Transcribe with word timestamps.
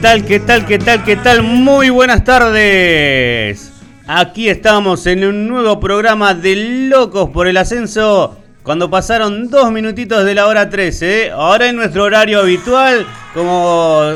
tal, 0.00 0.24
qué 0.24 0.40
tal, 0.40 0.64
qué 0.66 0.78
tal, 0.78 1.04
qué 1.04 1.16
tal? 1.16 1.42
Muy 1.42 1.90
buenas 1.90 2.24
tardes. 2.24 3.70
Aquí 4.06 4.48
estamos 4.48 5.06
en 5.06 5.24
un 5.24 5.46
nuevo 5.46 5.78
programa 5.78 6.32
de 6.32 6.88
Locos 6.88 7.28
por 7.30 7.46
el 7.46 7.58
Ascenso. 7.58 8.38
Cuando 8.62 8.88
pasaron 8.88 9.50
dos 9.50 9.70
minutitos 9.70 10.24
de 10.24 10.34
la 10.34 10.46
hora 10.46 10.70
13. 10.70 11.26
¿eh? 11.26 11.30
Ahora 11.30 11.68
en 11.68 11.76
nuestro 11.76 12.04
horario 12.04 12.40
habitual, 12.40 13.06
como 13.34 14.12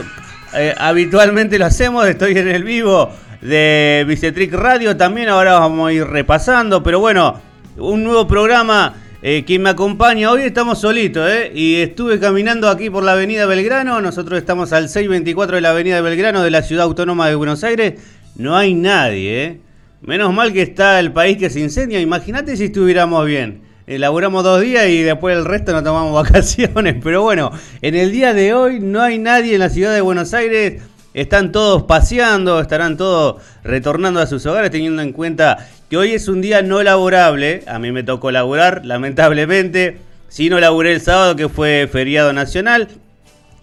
eh, 0.55 0.75
habitualmente 0.79 1.59
lo 1.59 1.67
hacemos, 1.67 2.07
estoy 2.07 2.39
en 2.39 2.48
el 2.48 2.65
vivo 2.65 3.11
de 3.43 4.05
Bicetric 4.09 4.55
Radio. 4.55 4.97
También 4.97 5.29
ahora 5.29 5.59
vamos 5.59 5.91
a 5.91 5.93
ir 5.93 6.07
repasando. 6.07 6.83
Pero 6.83 7.01
bueno, 7.01 7.41
un 7.77 8.05
nuevo 8.05 8.27
programa 8.27 8.95
eh, 9.27 9.42
quien 9.46 9.62
me 9.62 9.70
acompaña 9.70 10.30
hoy 10.30 10.42
estamos 10.42 10.83
solitos, 10.83 11.27
¿eh? 11.30 11.51
Y 11.55 11.77
estuve 11.77 12.20
caminando 12.20 12.68
aquí 12.68 12.90
por 12.90 13.02
la 13.02 13.12
Avenida 13.12 13.46
Belgrano. 13.46 14.02
Nosotros 14.02 14.39
estamos 14.39 14.74
al 14.74 14.90
624 14.90 15.57
de 15.57 15.62
la 15.62 15.70
Avenida 15.70 16.02
Belgrano 16.02 16.42
de 16.42 16.51
la 16.51 16.61
Ciudad 16.61 16.85
Autónoma 16.85 17.27
de 17.27 17.34
Buenos 17.34 17.64
Aires. 17.64 17.95
No 18.36 18.55
hay 18.55 18.74
nadie, 18.74 19.45
¿eh? 19.45 19.61
Menos 20.02 20.34
mal 20.34 20.52
que 20.52 20.61
está 20.61 21.01
el 21.01 21.11
país 21.13 21.39
que 21.39 21.48
se 21.48 21.61
incendia. 21.61 22.02
Imagínate 22.02 22.55
si 22.58 22.64
estuviéramos 22.64 23.24
bien. 23.24 23.63
Elaboramos 23.86 24.45
dos 24.45 24.61
días 24.61 24.89
y 24.89 25.01
después 25.01 25.34
el 25.34 25.46
resto 25.46 25.73
no 25.73 25.83
tomamos 25.83 26.13
vacaciones. 26.23 26.96
Pero 27.02 27.23
bueno, 27.23 27.51
en 27.80 27.95
el 27.95 28.13
día 28.13 28.34
de 28.34 28.52
hoy 28.52 28.79
no 28.79 29.01
hay 29.01 29.18
nadie 29.18 29.55
en 29.55 29.61
la 29.61 29.70
ciudad 29.70 29.95
de 29.95 30.02
Buenos 30.02 30.34
Aires. 30.34 30.83
Están 31.14 31.52
todos 31.52 31.85
paseando, 31.85 32.61
estarán 32.61 32.97
todos 32.97 33.41
retornando 33.63 34.19
a 34.19 34.27
sus 34.27 34.45
hogares 34.47 34.73
teniendo 34.73 35.01
en 35.01 35.13
cuenta 35.13 35.69
que 35.89 35.97
hoy 35.97 36.11
es 36.11 36.27
un 36.27 36.41
día 36.41 36.61
no 36.61 36.83
laborable. 36.83 37.63
A 37.69 37.79
mí 37.79 37.92
me 37.92 38.02
tocó 38.02 38.33
laburar, 38.33 38.85
lamentablemente. 38.85 39.98
Si 40.29 40.51
no 40.51 40.58
laburé 40.58 40.92
el 40.92 41.01
sábado, 41.01 41.36
que 41.36 41.48
fue 41.48 41.89
feriado 41.91 42.33
nacional. 42.33 42.89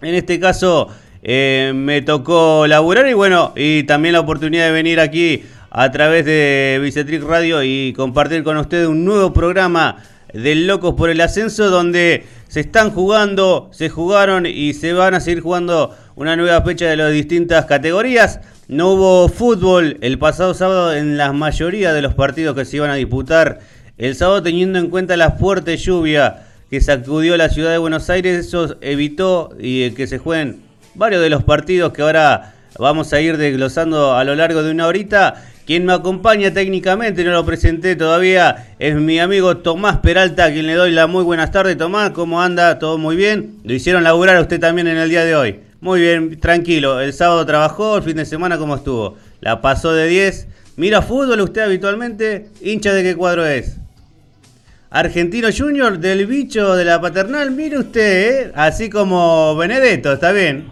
En 0.00 0.14
este 0.14 0.40
caso, 0.40 0.88
eh, 1.22 1.72
me 1.74 2.00
tocó 2.00 2.66
laburar 2.66 3.06
y 3.06 3.12
bueno, 3.12 3.52
y 3.54 3.82
también 3.82 4.14
la 4.14 4.20
oportunidad 4.20 4.64
de 4.64 4.72
venir 4.72 4.98
aquí 4.98 5.44
a 5.70 5.92
través 5.92 6.24
de 6.24 6.80
Bicetric 6.82 7.22
Radio 7.22 7.62
y 7.62 7.92
compartir 7.92 8.44
con 8.44 8.56
ustedes 8.56 8.88
un 8.88 9.04
nuevo 9.04 9.34
programa 9.34 10.02
de 10.32 10.54
Locos 10.54 10.94
por 10.94 11.10
el 11.10 11.20
Ascenso, 11.20 11.68
donde 11.68 12.24
se 12.52 12.60
están 12.60 12.90
jugando, 12.90 13.70
se 13.72 13.88
jugaron 13.88 14.44
y 14.44 14.74
se 14.74 14.92
van 14.92 15.14
a 15.14 15.20
seguir 15.20 15.40
jugando 15.40 15.96
una 16.16 16.36
nueva 16.36 16.60
fecha 16.60 16.84
de 16.84 16.96
las 16.96 17.10
distintas 17.10 17.64
categorías. 17.64 18.40
No 18.68 18.90
hubo 18.90 19.30
fútbol 19.30 19.96
el 20.02 20.18
pasado 20.18 20.52
sábado 20.52 20.94
en 20.94 21.16
la 21.16 21.32
mayoría 21.32 21.94
de 21.94 22.02
los 22.02 22.12
partidos 22.12 22.54
que 22.54 22.66
se 22.66 22.76
iban 22.76 22.90
a 22.90 22.96
disputar. 22.96 23.60
El 23.96 24.16
sábado 24.16 24.42
teniendo 24.42 24.78
en 24.78 24.90
cuenta 24.90 25.16
la 25.16 25.30
fuerte 25.30 25.78
lluvia 25.78 26.42
que 26.68 26.82
sacudió 26.82 27.38
la 27.38 27.48
ciudad 27.48 27.70
de 27.70 27.78
Buenos 27.78 28.10
Aires, 28.10 28.46
eso 28.46 28.76
evitó 28.82 29.56
y 29.58 29.90
que 29.92 30.06
se 30.06 30.18
jueguen 30.18 30.60
varios 30.94 31.22
de 31.22 31.30
los 31.30 31.44
partidos 31.44 31.94
que 31.94 32.02
ahora 32.02 32.52
vamos 32.78 33.14
a 33.14 33.20
ir 33.22 33.38
desglosando 33.38 34.12
a 34.14 34.24
lo 34.24 34.34
largo 34.34 34.62
de 34.62 34.72
una 34.72 34.88
horita. 34.88 35.42
Quien 35.66 35.86
me 35.86 35.92
acompaña 35.92 36.52
técnicamente, 36.52 37.22
no 37.22 37.30
lo 37.30 37.46
presenté 37.46 37.94
todavía, 37.94 38.74
es 38.80 38.96
mi 38.96 39.20
amigo 39.20 39.58
Tomás 39.58 39.98
Peralta, 39.98 40.46
a 40.46 40.52
quien 40.52 40.66
le 40.66 40.74
doy 40.74 40.90
la 40.90 41.06
muy 41.06 41.22
buenas 41.22 41.52
tardes. 41.52 41.78
Tomás, 41.78 42.10
¿cómo 42.10 42.42
anda? 42.42 42.80
¿Todo 42.80 42.98
muy 42.98 43.14
bien? 43.14 43.58
Lo 43.62 43.72
hicieron 43.72 44.02
laburar 44.02 44.36
a 44.36 44.40
usted 44.40 44.58
también 44.58 44.88
en 44.88 44.96
el 44.96 45.08
día 45.08 45.24
de 45.24 45.36
hoy. 45.36 45.60
Muy 45.80 46.00
bien, 46.00 46.40
tranquilo. 46.40 47.00
El 47.00 47.12
sábado 47.12 47.46
trabajó, 47.46 47.98
el 47.98 48.02
fin 48.02 48.16
de 48.16 48.24
semana, 48.24 48.58
¿cómo 48.58 48.74
estuvo? 48.74 49.16
La 49.40 49.60
pasó 49.60 49.92
de 49.92 50.08
10. 50.08 50.48
¿Mira 50.76 51.00
fútbol 51.00 51.40
usted 51.40 51.62
habitualmente? 51.62 52.48
¿Hincha 52.60 52.92
de 52.92 53.04
qué 53.04 53.14
cuadro 53.14 53.46
es? 53.46 53.76
Argentino 54.90 55.48
Junior 55.56 55.98
del 55.98 56.26
bicho 56.26 56.74
de 56.74 56.84
la 56.84 57.00
paternal, 57.00 57.50
mire 57.52 57.78
usted, 57.78 58.46
¿eh? 58.48 58.52
así 58.54 58.90
como 58.90 59.56
Benedetto, 59.56 60.12
está 60.12 60.32
bien. 60.32 60.68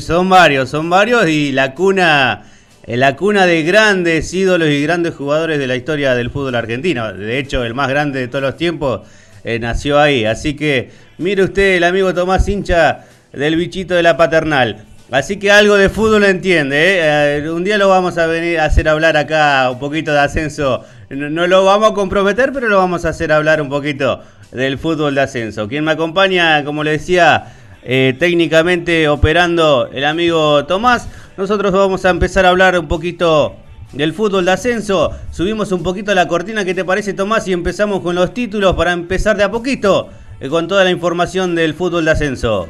Son 0.00 0.28
varios, 0.28 0.70
son 0.70 0.88
varios 0.88 1.28
y 1.28 1.52
la 1.52 1.74
cuna 1.74 2.44
la 2.86 3.16
cuna 3.16 3.46
de 3.46 3.62
grandes 3.62 4.32
ídolos 4.34 4.68
y 4.68 4.82
grandes 4.82 5.14
jugadores 5.14 5.58
de 5.58 5.66
la 5.66 5.76
historia 5.76 6.14
del 6.14 6.30
fútbol 6.30 6.54
argentino. 6.54 7.12
De 7.12 7.38
hecho, 7.38 7.64
el 7.64 7.74
más 7.74 7.88
grande 7.88 8.20
de 8.20 8.28
todos 8.28 8.42
los 8.42 8.56
tiempos 8.56 9.00
eh, 9.44 9.58
nació 9.58 10.00
ahí. 10.00 10.24
Así 10.24 10.54
que 10.54 10.90
mire 11.18 11.44
usted, 11.44 11.76
el 11.76 11.84
amigo 11.84 12.12
Tomás 12.14 12.48
Hincha 12.48 13.04
del 13.32 13.56
bichito 13.56 13.94
de 13.94 14.02
la 14.02 14.16
paternal. 14.16 14.84
Así 15.10 15.38
que 15.38 15.50
algo 15.50 15.76
de 15.76 15.90
fútbol 15.90 16.24
entiende. 16.24 16.76
¿eh? 16.76 17.38
Eh, 17.38 17.50
un 17.50 17.62
día 17.62 17.76
lo 17.76 17.88
vamos 17.88 18.16
a 18.16 18.26
venir 18.26 18.58
a 18.58 18.64
hacer 18.64 18.88
hablar 18.88 19.16
acá 19.16 19.70
un 19.70 19.78
poquito 19.78 20.12
de 20.12 20.20
ascenso. 20.20 20.84
No, 21.10 21.46
lo 21.46 21.64
vamos 21.64 21.90
a 21.92 21.94
comprometer, 21.94 22.52
pero 22.52 22.68
lo 22.68 22.78
vamos 22.78 23.04
a 23.04 23.10
hacer 23.10 23.32
hablar 23.32 23.60
un 23.60 23.68
poquito 23.68 24.22
del 24.50 24.78
fútbol 24.78 25.14
de 25.14 25.20
ascenso. 25.20 25.68
Quien 25.68 25.84
me 25.84 25.92
acompaña, 25.92 26.64
como 26.64 26.82
le 26.82 26.92
decía, 26.92 27.52
técnicamente 27.82 29.08
operando 29.08 29.90
el 29.92 30.04
amigo 30.06 30.64
Tomás. 30.64 31.06
Nosotros 31.36 31.72
vamos 31.72 32.04
a 32.04 32.10
empezar 32.10 32.46
a 32.46 32.50
hablar 32.50 32.78
un 32.78 32.86
poquito 32.86 33.56
del 33.92 34.12
fútbol 34.12 34.44
de 34.44 34.52
ascenso. 34.52 35.10
Subimos 35.32 35.72
un 35.72 35.82
poquito 35.82 36.14
la 36.14 36.28
cortina, 36.28 36.64
¿qué 36.64 36.74
te 36.74 36.84
parece 36.84 37.12
Tomás? 37.12 37.48
Y 37.48 37.52
empezamos 37.52 38.02
con 38.02 38.14
los 38.14 38.32
títulos 38.32 38.76
para 38.76 38.92
empezar 38.92 39.36
de 39.36 39.42
a 39.42 39.50
poquito 39.50 40.10
eh, 40.38 40.48
con 40.48 40.68
toda 40.68 40.84
la 40.84 40.92
información 40.92 41.56
del 41.56 41.74
fútbol 41.74 42.04
de 42.04 42.10
ascenso. 42.12 42.68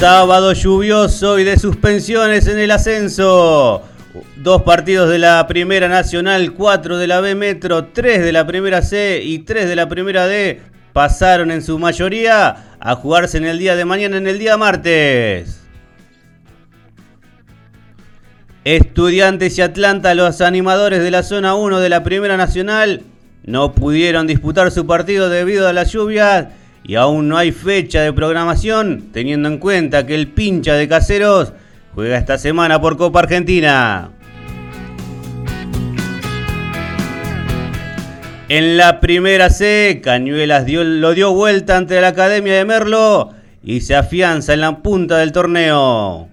Sábado 0.00 0.52
lluvioso 0.52 1.38
y 1.38 1.44
de 1.44 1.58
suspensiones 1.60 2.48
en 2.48 2.58
el 2.58 2.72
ascenso. 2.72 3.82
Dos 4.36 4.62
partidos 4.62 5.08
de 5.10 5.20
la 5.20 5.46
Primera 5.46 5.88
Nacional, 5.88 6.54
cuatro 6.54 6.98
de 6.98 7.06
la 7.06 7.20
B 7.20 7.36
Metro, 7.36 7.84
tres 7.86 8.24
de 8.24 8.32
la 8.32 8.48
Primera 8.48 8.82
C 8.82 9.20
y 9.22 9.40
tres 9.40 9.68
de 9.68 9.76
la 9.76 9.88
Primera 9.88 10.26
D 10.26 10.60
pasaron 10.98 11.52
en 11.52 11.62
su 11.62 11.78
mayoría 11.78 12.56
a 12.80 12.96
jugarse 12.96 13.38
en 13.38 13.44
el 13.44 13.60
día 13.60 13.76
de 13.76 13.84
mañana, 13.84 14.16
en 14.16 14.26
el 14.26 14.36
día 14.36 14.56
martes. 14.56 15.60
Estudiantes 18.64 19.56
y 19.58 19.62
Atlanta, 19.62 20.12
los 20.16 20.40
animadores 20.40 21.00
de 21.00 21.12
la 21.12 21.22
zona 21.22 21.54
1 21.54 21.78
de 21.78 21.88
la 21.88 22.02
Primera 22.02 22.36
Nacional, 22.36 23.02
no 23.44 23.76
pudieron 23.76 24.26
disputar 24.26 24.72
su 24.72 24.88
partido 24.88 25.28
debido 25.28 25.68
a 25.68 25.72
la 25.72 25.84
lluvia 25.84 26.50
y 26.82 26.96
aún 26.96 27.28
no 27.28 27.36
hay 27.36 27.52
fecha 27.52 28.02
de 28.02 28.12
programación, 28.12 29.10
teniendo 29.12 29.48
en 29.48 29.58
cuenta 29.58 30.04
que 30.04 30.16
el 30.16 30.26
pincha 30.26 30.74
de 30.74 30.88
caseros 30.88 31.52
juega 31.94 32.18
esta 32.18 32.38
semana 32.38 32.80
por 32.80 32.96
Copa 32.96 33.20
Argentina. 33.20 34.17
En 38.50 38.78
la 38.78 38.98
primera 39.00 39.50
C, 39.50 40.00
Cañuelas 40.02 40.64
lo 40.66 41.12
dio 41.12 41.34
vuelta 41.34 41.76
ante 41.76 42.00
la 42.00 42.08
Academia 42.08 42.54
de 42.54 42.64
Merlo 42.64 43.34
y 43.62 43.82
se 43.82 43.94
afianza 43.94 44.54
en 44.54 44.62
la 44.62 44.78
punta 44.78 45.18
del 45.18 45.32
torneo. 45.32 46.30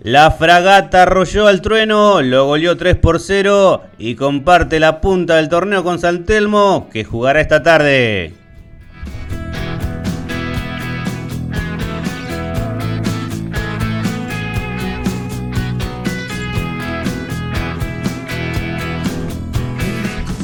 La 0.00 0.30
fragata 0.30 1.02
arrolló 1.02 1.48
al 1.48 1.60
trueno, 1.60 2.22
lo 2.22 2.46
goleó 2.46 2.76
3 2.76 2.98
por 2.98 3.18
0 3.18 3.82
y 3.98 4.14
comparte 4.14 4.78
la 4.78 5.00
punta 5.00 5.36
del 5.36 5.48
torneo 5.48 5.82
con 5.82 5.98
San 5.98 6.24
Telmo, 6.24 6.88
que 6.92 7.02
jugará 7.02 7.40
esta 7.40 7.64
tarde. 7.64 8.43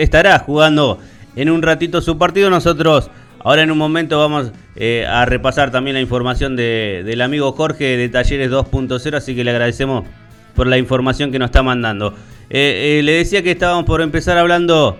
estará 0.00 0.38
jugando 0.38 1.00
en 1.34 1.50
un 1.50 1.62
ratito 1.62 2.00
su 2.00 2.16
partido. 2.16 2.48
Nosotros 2.48 3.10
Ahora 3.44 3.62
en 3.62 3.70
un 3.70 3.76
momento 3.76 4.18
vamos 4.18 4.52
eh, 4.74 5.04
a 5.06 5.26
repasar 5.26 5.70
también 5.70 5.94
la 5.94 6.00
información 6.00 6.56
del 6.56 7.20
amigo 7.20 7.52
Jorge 7.52 7.98
de 7.98 8.08
Talleres 8.08 8.50
2.0, 8.50 9.14
así 9.14 9.36
que 9.36 9.44
le 9.44 9.50
agradecemos 9.50 10.04
por 10.54 10.66
la 10.66 10.78
información 10.78 11.30
que 11.30 11.38
nos 11.38 11.48
está 11.48 11.62
mandando. 11.62 12.14
Eh, 12.48 12.98
eh, 12.98 13.02
le 13.02 13.12
decía 13.12 13.42
que 13.42 13.50
estábamos 13.50 13.84
por 13.84 14.00
empezar 14.00 14.38
hablando 14.38 14.98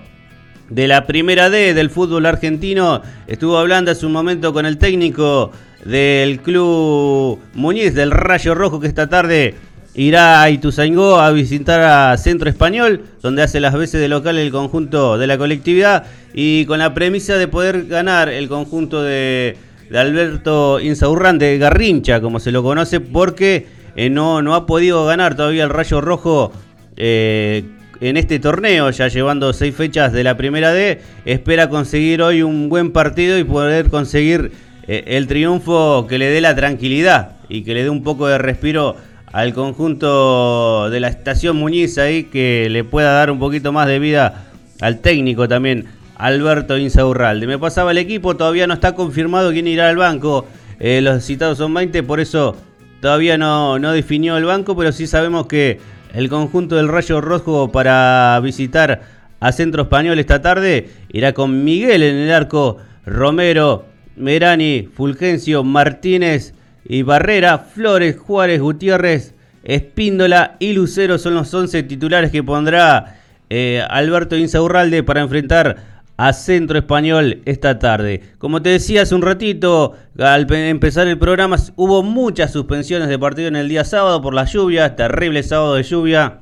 de 0.69 0.89
la 0.89 1.07
primera 1.07 1.49
D 1.49 1.73
del 1.73 1.89
fútbol 1.89 2.27
argentino. 2.27 3.01
Estuvo 3.27 3.57
hablando 3.57 3.91
hace 3.91 4.05
un 4.05 4.13
momento 4.13 4.53
con 4.53 4.67
el 4.67 4.77
técnico 4.77 5.51
del 5.87 6.41
club 6.41 7.41
Muñiz 7.55 7.95
del 7.95 8.11
Rayo 8.11 8.55
Rojo 8.55 8.79
que 8.79 8.89
esta 8.89 9.09
tarde 9.09 9.55
irá 9.95 10.43
a 10.43 10.51
Ituzaingó 10.51 11.21
a 11.21 11.31
visitar 11.31 11.81
a 11.81 12.17
Centro 12.17 12.51
Español, 12.51 13.03
donde 13.23 13.43
hace 13.43 13.61
las 13.61 13.75
veces 13.75 14.01
de 14.01 14.09
local 14.09 14.39
el 14.39 14.51
conjunto 14.51 15.19
de 15.19 15.27
la 15.27 15.39
colectividad 15.39 16.05
y 16.33 16.67
con 16.67 16.81
la 16.81 16.95
premisa 16.95 17.39
de 17.39 17.49
poder 17.49 17.87
ganar 17.87 18.29
el 18.29 18.49
conjunto 18.49 19.03
de, 19.03 19.57
Alberto 19.95 20.81
Insaurran 20.81 21.39
de 21.39 21.59
Garrincha, 21.59 22.21
como 22.21 22.41
se 22.41 22.51
lo 22.51 22.63
conoce, 22.63 22.99
porque 23.01 23.67
eh, 23.95 24.11
no, 24.11 24.43
no 24.43 24.55
ha 24.55 24.67
podido 24.67 25.07
ganar 25.07 25.37
todavía 25.37 25.65
el 25.65 25.71
Rayo 25.71 26.01
Rojo. 26.01 26.53
Eh, 26.97 27.65
en 28.01 28.17
este 28.17 28.39
torneo, 28.41 28.91
ya 28.91 29.09
llevando 29.09 29.53
seis 29.53 29.75
fechas 29.75 30.13
de 30.13 30.25
la 30.25 30.37
primera 30.37 30.73
D, 30.73 31.01
espera 31.25 31.69
conseguir 31.69 32.23
hoy 32.23 32.43
un 32.43 32.69
buen 32.69 32.91
partido 32.91 33.39
y 33.39 33.45
poder 33.45 33.89
conseguir 33.89 34.51
eh, 34.89 35.05
el 35.07 35.27
triunfo 35.27 36.07
que 36.09 36.19
le 36.19 36.27
dé 36.27 36.41
la 36.41 36.55
tranquilidad 36.55 37.37
y 37.49 37.63
que 37.63 37.73
le 37.73 37.85
dé 37.85 37.91
un 37.91 38.03
poco 38.03 38.27
de 38.27 38.39
respiro 38.39 38.97
al 39.35 39.53
conjunto 39.53 40.89
de 40.91 41.01
la 41.01 41.09
estación 41.09 41.57
Muñiz 41.57 41.99
ahí 41.99 42.23
que 42.23 42.69
le 42.71 42.85
pueda 42.85 43.11
dar 43.15 43.33
un 43.33 43.41
poquito 43.41 43.73
más 43.73 43.89
de 43.89 43.99
vida 43.99 44.45
al 44.81 45.01
técnico 45.01 45.49
también, 45.49 45.87
Alberto 46.15 46.79
Insaurralde. 46.79 47.49
Me 47.49 47.59
pasaba 47.59 47.91
el 47.91 47.99
equipo, 47.99 48.37
todavía 48.37 48.69
no 48.69 48.75
está 48.75 48.95
confirmado 48.95 49.51
quién 49.51 49.67
irá 49.67 49.89
al 49.89 49.97
banco. 49.97 50.47
Eh, 50.79 51.01
los 51.01 51.25
citados 51.25 51.59
son 51.59 51.75
20, 51.75 52.05
por 52.05 52.21
eso 52.21 52.55
todavía 53.01 53.37
no, 53.37 53.81
no 53.81 53.91
definió 53.91 54.37
el 54.37 54.45
banco, 54.45 54.77
pero 54.77 54.93
sí 54.93 55.09
sabemos 55.09 55.49
que 55.49 55.81
el 56.13 56.29
conjunto 56.29 56.77
del 56.77 56.87
Rayo 56.87 57.21
Rojo 57.21 57.73
para 57.73 58.39
visitar 58.41 59.03
a 59.41 59.51
Centro 59.51 59.83
Español 59.83 60.21
esta 60.21 60.43
tarde 60.43 60.91
irá 61.09 61.33
con 61.33 61.65
Miguel 61.65 62.05
en 62.05 62.15
el 62.19 62.31
arco, 62.31 62.77
Romero, 63.05 63.87
Merani, 64.15 64.89
Fulgencio, 64.95 65.65
Martínez, 65.65 66.55
y 66.87 67.03
Barrera, 67.03 67.59
Flores, 67.59 68.17
Juárez, 68.19 68.61
Gutiérrez, 68.61 69.35
Espíndola 69.63 70.57
y 70.59 70.75
Lucero 70.75 71.19
son 71.19 71.35
los 71.35 71.53
11 71.53 71.85
titulares 71.85 72.31
que 72.31 72.43
pondrá 72.43 73.17
eh, 73.49 73.83
Alberto 73.89 74.37
Insaurralde 74.37 75.03
para 75.03 75.23
enfrentar 75.23 75.95
a 76.17 76.33
Centro 76.33 76.79
Español 76.79 77.41
esta 77.47 77.79
tarde. 77.79 78.23
Como 78.39 78.63
te 78.63 78.71
decía 78.71 79.03
hace 79.03 79.15
un 79.15 79.23
ratito, 79.23 79.95
al 80.19 80.47
empezar 80.53 81.09
el 81.09 81.19
programa 81.19 81.57
hubo 81.77 82.03
muchas 82.03 82.53
suspensiones 82.53 83.09
de 83.09 83.19
partido 83.19 83.49
en 83.49 83.57
el 83.57 83.69
día 83.69 83.85
sábado 83.85 84.21
por 84.21 84.35
las 84.35 84.53
lluvias, 84.53 84.95
terrible 84.97 85.43
sábado 85.43 85.75
de 85.75 85.83
lluvia, 85.83 86.41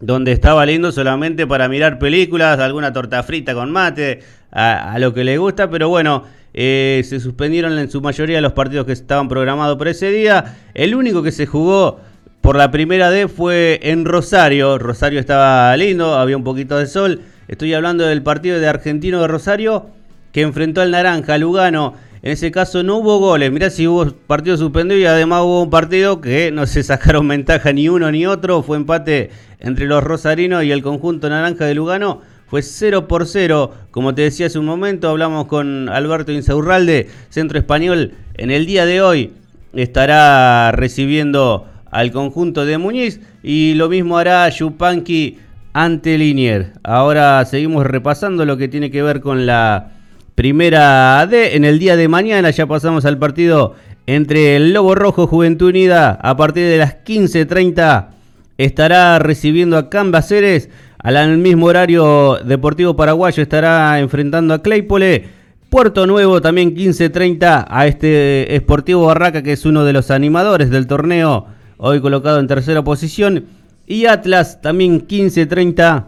donde 0.00 0.32
estaba 0.32 0.64
lindo 0.64 0.90
solamente 0.90 1.46
para 1.46 1.68
mirar 1.68 1.98
películas, 1.98 2.58
alguna 2.58 2.92
torta 2.92 3.22
frita 3.22 3.52
con 3.52 3.70
mate, 3.70 4.20
a 4.50 4.96
lo 4.98 5.12
que 5.12 5.24
le 5.24 5.36
gusta, 5.36 5.68
pero 5.68 5.90
bueno, 5.90 6.24
eh, 6.54 7.02
se 7.04 7.20
suspendieron 7.20 7.78
en 7.78 7.90
su 7.90 8.00
mayoría 8.00 8.40
los 8.40 8.52
partidos 8.52 8.86
que 8.86 8.92
estaban 8.92 9.28
programados 9.28 9.76
por 9.76 9.88
ese 9.88 10.10
día. 10.10 10.56
El 10.74 10.94
único 10.94 11.22
que 11.22 11.32
se 11.32 11.46
jugó 11.46 12.00
por 12.40 12.56
la 12.56 12.70
primera 12.70 13.10
D 13.10 13.28
fue 13.28 13.80
en 13.82 14.04
Rosario. 14.04 14.78
Rosario 14.78 15.20
estaba 15.20 15.76
lindo, 15.76 16.14
había 16.14 16.36
un 16.36 16.44
poquito 16.44 16.78
de 16.78 16.86
sol. 16.86 17.20
Estoy 17.48 17.74
hablando 17.74 18.04
del 18.04 18.22
partido 18.22 18.58
de 18.58 18.66
Argentino 18.66 19.20
de 19.20 19.28
Rosario 19.28 19.86
que 20.32 20.42
enfrentó 20.42 20.80
al 20.80 20.90
Naranja, 20.90 21.38
Lugano. 21.38 21.94
En 22.22 22.32
ese 22.32 22.50
caso 22.50 22.82
no 22.82 22.96
hubo 22.96 23.18
goles. 23.18 23.52
Mirá 23.52 23.70
si 23.70 23.86
hubo 23.86 24.06
partido 24.26 24.56
suspendido 24.56 24.98
y 25.00 25.04
además 25.04 25.42
hubo 25.42 25.62
un 25.62 25.70
partido 25.70 26.20
que 26.20 26.50
no 26.50 26.66
se 26.66 26.82
sacaron 26.82 27.28
ventaja 27.28 27.72
ni 27.72 27.88
uno 27.88 28.10
ni 28.10 28.26
otro. 28.26 28.62
Fue 28.62 28.76
empate 28.76 29.30
entre 29.60 29.86
los 29.86 30.02
rosarinos 30.02 30.64
y 30.64 30.72
el 30.72 30.82
conjunto 30.82 31.28
naranja 31.28 31.66
de 31.66 31.74
Lugano 31.74 32.22
fue 32.48 32.62
0 32.62 33.08
por 33.08 33.26
0. 33.26 33.72
Como 33.90 34.14
te 34.14 34.22
decía 34.22 34.46
hace 34.46 34.58
un 34.58 34.64
momento, 34.66 35.08
hablamos 35.08 35.46
con 35.46 35.88
Alberto 35.88 36.32
Insaurralde, 36.32 37.08
Centro 37.28 37.58
Español. 37.58 38.14
En 38.34 38.50
el 38.50 38.66
día 38.66 38.86
de 38.86 39.02
hoy 39.02 39.32
estará 39.74 40.72
recibiendo 40.72 41.66
al 41.90 42.10
conjunto 42.10 42.64
de 42.64 42.78
Muñiz 42.78 43.20
y 43.42 43.74
lo 43.74 43.88
mismo 43.88 44.18
hará 44.18 44.48
Yupanqui 44.48 45.38
ante 45.72 46.16
Linier. 46.16 46.72
Ahora 46.82 47.44
seguimos 47.44 47.86
repasando 47.86 48.44
lo 48.44 48.56
que 48.56 48.68
tiene 48.68 48.90
que 48.90 49.02
ver 49.02 49.20
con 49.20 49.46
la 49.46 49.92
primera 50.34 51.26
D. 51.26 51.56
En 51.56 51.64
el 51.64 51.78
día 51.78 51.96
de 51.96 52.08
mañana 52.08 52.50
ya 52.50 52.66
pasamos 52.66 53.04
al 53.04 53.18
partido 53.18 53.74
entre 54.06 54.56
el 54.56 54.72
Lobo 54.72 54.94
Rojo 54.94 55.26
Juventud 55.26 55.68
Unida 55.68 56.12
a 56.22 56.36
partir 56.36 56.64
de 56.64 56.78
las 56.78 57.04
15.30 57.04 58.06
estará 58.56 59.18
recibiendo 59.18 59.76
a 59.76 59.88
Cambaceres 59.88 60.68
al 60.98 61.38
mismo 61.38 61.66
horario, 61.66 62.38
Deportivo 62.44 62.96
Paraguayo 62.96 63.42
estará 63.42 64.00
enfrentando 64.00 64.54
a 64.54 64.62
Claypole. 64.62 65.28
Puerto 65.70 66.06
Nuevo 66.06 66.40
también 66.40 66.74
15.30 66.74 67.66
a 67.68 67.86
este 67.86 68.54
Esportivo 68.56 69.06
Barraca, 69.06 69.42
que 69.42 69.52
es 69.52 69.64
uno 69.66 69.84
de 69.84 69.92
los 69.92 70.10
animadores 70.10 70.70
del 70.70 70.86
torneo, 70.86 71.46
hoy 71.76 72.00
colocado 72.00 72.40
en 72.40 72.46
tercera 72.46 72.82
posición. 72.82 73.44
Y 73.86 74.06
Atlas 74.06 74.60
también 74.60 75.06
15.30 75.06 76.06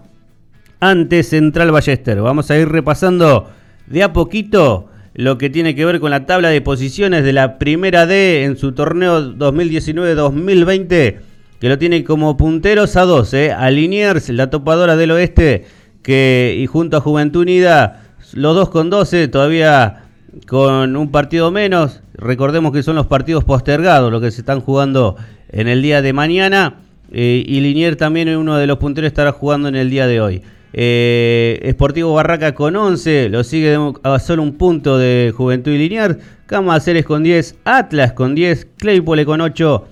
ante 0.80 1.23
Central 1.23 1.70
Ballester. 1.70 2.20
Vamos 2.20 2.50
a 2.50 2.59
ir 2.59 2.68
repasando 2.68 3.50
de 3.87 4.02
a 4.02 4.12
poquito 4.12 4.88
lo 5.14 5.38
que 5.38 5.50
tiene 5.50 5.75
que 5.75 5.85
ver 5.85 6.00
con 6.00 6.11
la 6.11 6.26
tabla 6.26 6.49
de 6.49 6.62
posiciones 6.62 7.23
de 7.23 7.32
la 7.32 7.59
primera 7.59 8.06
D 8.06 8.44
en 8.44 8.56
su 8.56 8.73
torneo 8.73 9.35
2019-2020 9.35 11.29
que 11.60 11.68
lo 11.68 11.78
tiene 11.78 12.02
como 12.04 12.36
punteros 12.36 12.96
a 12.96 13.02
12. 13.02 13.52
A 13.52 13.70
Liniers, 13.70 14.30
la 14.30 14.48
topadora 14.48 14.96
del 14.96 15.10
oeste, 15.12 15.66
que 16.02 16.56
y 16.58 16.66
junto 16.66 16.96
a 16.96 17.00
Juventud 17.00 17.42
Unida, 17.42 18.02
los 18.32 18.56
dos 18.56 18.70
con 18.70 18.88
12, 18.88 19.28
todavía 19.28 20.04
con 20.46 20.96
un 20.96 21.10
partido 21.10 21.50
menos. 21.50 22.02
Recordemos 22.14 22.72
que 22.72 22.82
son 22.82 22.96
los 22.96 23.06
partidos 23.06 23.44
postergados, 23.44 24.10
los 24.10 24.22
que 24.22 24.30
se 24.30 24.40
están 24.40 24.60
jugando 24.60 25.16
en 25.50 25.68
el 25.68 25.82
día 25.82 26.00
de 26.00 26.12
mañana. 26.14 26.76
Eh, 27.12 27.44
y 27.46 27.60
Liniers 27.60 27.98
también 27.98 28.34
uno 28.36 28.56
de 28.56 28.66
los 28.66 28.78
punteros 28.78 29.08
estará 29.08 29.32
jugando 29.32 29.68
en 29.68 29.76
el 29.76 29.90
día 29.90 30.06
de 30.06 30.20
hoy. 30.20 30.42
Eh, 30.72 31.58
Esportivo 31.64 32.14
Barraca 32.14 32.54
con 32.54 32.76
11, 32.76 33.28
lo 33.28 33.44
sigue 33.44 33.76
a 34.02 34.18
solo 34.18 34.42
un 34.42 34.52
punto 34.56 34.96
de 34.96 35.34
Juventud 35.36 35.72
y 35.72 35.78
Liniers. 35.78 36.16
Camaceres 36.46 37.04
con 37.04 37.22
10, 37.22 37.56
Atlas 37.64 38.12
con 38.12 38.34
10, 38.34 38.66
Claypole 38.76 39.26
con 39.26 39.40
8, 39.40 39.84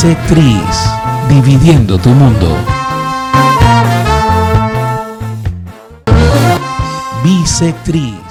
Bisectriz, 0.00 0.76
dividiendo 1.28 1.98
tu 1.98 2.10
mundo. 2.10 2.56
Bisectriz. 7.24 8.27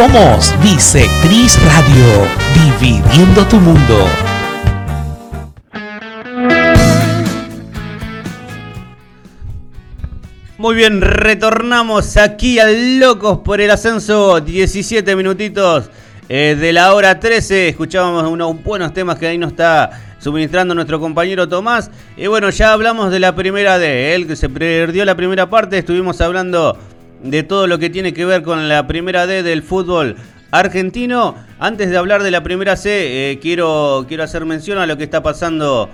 Somos 0.00 0.54
Bisectriz 0.62 1.58
Radio, 1.62 2.26
dividiendo 2.80 3.46
tu 3.46 3.56
mundo. 3.56 4.08
Muy 10.56 10.74
bien, 10.74 11.02
retornamos 11.02 12.16
aquí 12.16 12.58
al 12.58 12.98
Locos 12.98 13.40
por 13.40 13.60
el 13.60 13.70
Ascenso, 13.70 14.40
17 14.40 15.14
minutitos 15.16 15.90
eh, 16.30 16.56
de 16.58 16.72
la 16.72 16.94
hora 16.94 17.20
13. 17.20 17.68
Escuchábamos 17.68 18.24
unos 18.24 18.62
buenos 18.64 18.94
temas 18.94 19.18
que 19.18 19.26
ahí 19.26 19.36
nos 19.36 19.50
está 19.50 19.90
suministrando 20.18 20.74
nuestro 20.74 20.98
compañero 20.98 21.46
Tomás. 21.46 21.90
Y 22.16 22.26
bueno, 22.26 22.48
ya 22.48 22.72
hablamos 22.72 23.10
de 23.10 23.20
la 23.20 23.34
primera 23.34 23.78
D, 23.78 24.14
él 24.14 24.26
que 24.26 24.36
se 24.36 24.48
perdió 24.48 25.04
la 25.04 25.14
primera 25.14 25.50
parte, 25.50 25.76
estuvimos 25.76 26.22
hablando 26.22 26.78
de 27.22 27.42
todo 27.42 27.66
lo 27.66 27.78
que 27.78 27.90
tiene 27.90 28.12
que 28.12 28.24
ver 28.24 28.42
con 28.42 28.68
la 28.68 28.86
primera 28.86 29.26
D 29.26 29.42
del 29.42 29.62
fútbol 29.62 30.16
argentino. 30.50 31.36
Antes 31.58 31.90
de 31.90 31.96
hablar 31.96 32.22
de 32.22 32.30
la 32.30 32.42
primera 32.42 32.76
C, 32.76 33.30
eh, 33.30 33.38
quiero, 33.38 34.04
quiero 34.08 34.22
hacer 34.22 34.44
mención 34.44 34.78
a 34.78 34.86
lo 34.86 34.96
que 34.96 35.04
está 35.04 35.22
pasando 35.22 35.90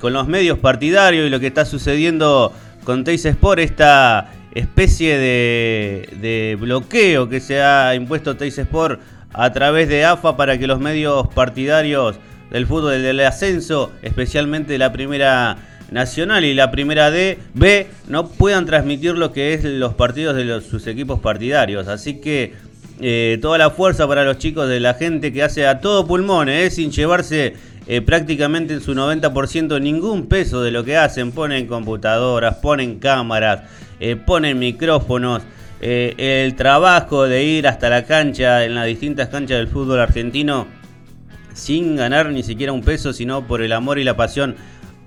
con 0.00 0.12
los 0.12 0.28
medios 0.28 0.58
partidarios 0.58 1.26
y 1.26 1.30
lo 1.30 1.40
que 1.40 1.46
está 1.48 1.64
sucediendo 1.64 2.52
con 2.84 3.04
Teis 3.04 3.24
Sport 3.24 3.60
esta 3.60 4.30
especie 4.52 5.18
de, 5.18 6.56
bloqueo 6.60 7.28
que 7.28 7.40
se 7.40 7.62
ha 7.62 7.94
impuesto 7.94 8.36
Teis 8.36 8.58
Sport 8.58 9.00
a 9.32 9.52
través 9.52 9.88
de 9.88 10.04
AFA 10.04 10.36
para 10.36 10.58
que 10.58 10.66
los 10.66 10.80
medios 10.80 11.28
partidarios 11.28 12.16
del 12.50 12.66
fútbol 12.66 13.02
del 13.02 13.20
ascenso, 13.20 13.92
especialmente 14.02 14.72
de 14.72 14.78
la 14.78 14.92
primera 14.92 15.56
nacional 15.90 16.44
y 16.44 16.54
la 16.54 16.70
primera 16.70 17.10
D, 17.10 17.38
B, 17.54 17.86
no 18.08 18.28
puedan 18.28 18.66
transmitir 18.66 19.16
lo 19.16 19.32
que 19.32 19.54
es 19.54 19.64
los 19.64 19.94
partidos 19.94 20.36
de 20.36 20.60
sus 20.60 20.86
equipos 20.86 21.20
partidarios. 21.20 21.88
Así 21.88 22.20
que 22.20 22.54
eh, 23.00 23.38
toda 23.40 23.58
la 23.58 23.70
fuerza 23.70 24.08
para 24.08 24.24
los 24.24 24.38
chicos 24.38 24.68
de 24.68 24.80
la 24.80 24.94
gente 24.94 25.32
que 25.32 25.42
hace 25.42 25.66
a 25.66 25.80
todo 25.80 26.06
pulmón, 26.06 26.48
eh, 26.48 26.70
sin 26.70 26.90
llevarse 26.90 27.54
eh, 27.86 28.00
prácticamente 28.00 28.74
en 28.74 28.80
su 28.80 28.94
90% 28.94 29.80
ningún 29.80 30.26
peso 30.26 30.62
de 30.62 30.70
lo 30.70 30.84
que 30.84 30.96
hacen. 30.96 31.32
Ponen 31.32 31.66
computadoras, 31.66 32.56
ponen 32.56 32.98
cámaras, 32.98 33.62
ponen 34.26 34.58
micrófonos. 34.58 35.42
El 35.80 36.56
trabajo 36.56 37.28
de 37.28 37.44
ir 37.44 37.68
hasta 37.68 37.88
la 37.88 38.04
cancha, 38.04 38.64
en 38.64 38.74
las 38.74 38.86
distintas 38.86 39.28
canchas 39.28 39.58
del 39.58 39.68
fútbol 39.68 40.00
argentino, 40.00 40.66
sin 41.54 41.94
ganar 41.94 42.30
ni 42.30 42.42
siquiera 42.42 42.72
un 42.72 42.82
peso, 42.82 43.12
sino 43.12 43.46
por 43.46 43.62
el 43.62 43.72
amor 43.72 44.00
y 44.00 44.04
la 44.04 44.16
pasión 44.16 44.56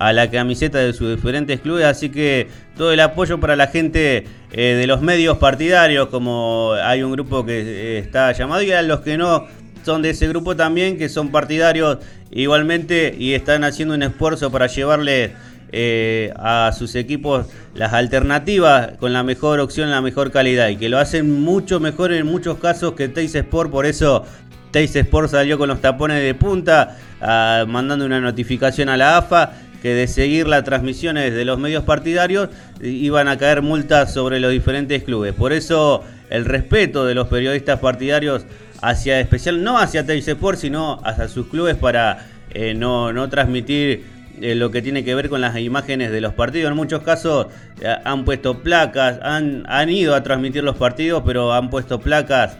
a 0.02 0.12
la 0.12 0.30
camiseta 0.30 0.78
de 0.78 0.92
sus 0.92 1.14
diferentes 1.14 1.60
clubes. 1.60 1.84
Así 1.84 2.08
que 2.10 2.48
todo 2.76 2.92
el 2.92 3.00
apoyo 3.00 3.38
para 3.38 3.54
la 3.54 3.68
gente 3.68 4.24
de 4.50 4.86
los 4.86 5.00
medios 5.00 5.38
partidarios, 5.38 6.08
como 6.08 6.72
hay 6.82 7.02
un 7.02 7.12
grupo 7.12 7.46
que 7.46 7.98
está 7.98 8.32
llamado, 8.32 8.62
y 8.62 8.72
a 8.72 8.82
los 8.82 9.00
que 9.00 9.16
no 9.16 9.46
son 9.84 10.02
de 10.02 10.10
ese 10.10 10.26
grupo 10.28 10.56
también, 10.56 10.98
que 10.98 11.08
son 11.08 11.30
partidarios 11.30 11.98
igualmente 12.32 13.14
y 13.16 13.34
están 13.34 13.62
haciendo 13.62 13.94
un 13.94 14.02
esfuerzo 14.02 14.50
para 14.50 14.66
llevarle 14.66 15.32
eh, 15.70 16.32
a 16.36 16.72
sus 16.76 16.94
equipos 16.96 17.46
las 17.74 17.92
alternativas 17.92 18.92
con 18.98 19.12
la 19.12 19.22
mejor 19.22 19.60
opción, 19.60 19.90
la 19.90 20.00
mejor 20.00 20.32
calidad 20.32 20.68
y 20.68 20.76
que 20.76 20.88
lo 20.88 20.98
hacen 20.98 21.42
mucho 21.42 21.80
mejor 21.80 22.12
en 22.12 22.26
muchos 22.26 22.58
casos 22.58 22.92
que 22.92 23.08
Teis 23.08 23.34
Sport, 23.34 23.70
por 23.70 23.86
eso 23.86 24.24
Teis 24.70 24.94
Sport 24.94 25.30
salió 25.30 25.58
con 25.58 25.68
los 25.68 25.80
tapones 25.80 26.22
de 26.22 26.34
punta, 26.34 26.98
ah, 27.20 27.64
mandando 27.68 28.04
una 28.04 28.20
notificación 28.20 28.88
a 28.88 28.96
la 28.96 29.18
AFA 29.18 29.52
que 29.82 29.94
de 29.94 30.06
seguir 30.06 30.46
las 30.46 30.62
transmisiones 30.62 31.34
de 31.34 31.44
los 31.44 31.58
medios 31.58 31.82
partidarios 31.82 32.48
iban 32.80 33.26
a 33.26 33.36
caer 33.36 33.62
multas 33.62 34.14
sobre 34.14 34.38
los 34.38 34.52
diferentes 34.52 35.02
clubes. 35.02 35.34
Por 35.34 35.52
eso 35.52 36.04
el 36.30 36.44
respeto 36.44 37.04
de 37.04 37.14
los 37.14 37.26
periodistas 37.26 37.80
partidarios 37.80 38.46
hacia 38.80 39.20
especial, 39.20 39.62
no 39.62 39.78
hacia 39.78 40.06
Teis 40.06 40.26
Sport, 40.28 40.58
sino 40.58 41.00
hacia 41.04 41.28
sus 41.28 41.48
clubes 41.48 41.76
para 41.76 42.26
eh, 42.50 42.74
no, 42.74 43.12
no, 43.12 43.28
transmitir 43.28 44.04
eh, 44.40 44.54
lo 44.54 44.70
que 44.70 44.82
tiene 44.82 45.04
que 45.04 45.14
ver 45.14 45.28
con 45.28 45.40
las 45.40 45.58
imágenes 45.58 46.12
de 46.12 46.20
los 46.20 46.32
partidos. 46.32 46.70
En 46.70 46.76
muchos 46.76 47.02
casos 47.02 47.48
eh, 47.80 47.94
han 48.04 48.24
puesto 48.24 48.60
placas, 48.62 49.18
han, 49.22 49.64
han, 49.66 49.90
ido 49.90 50.14
a 50.14 50.22
transmitir 50.22 50.62
los 50.62 50.76
partidos, 50.76 51.22
pero 51.26 51.52
han 51.52 51.70
puesto 51.70 52.00
placas 52.00 52.56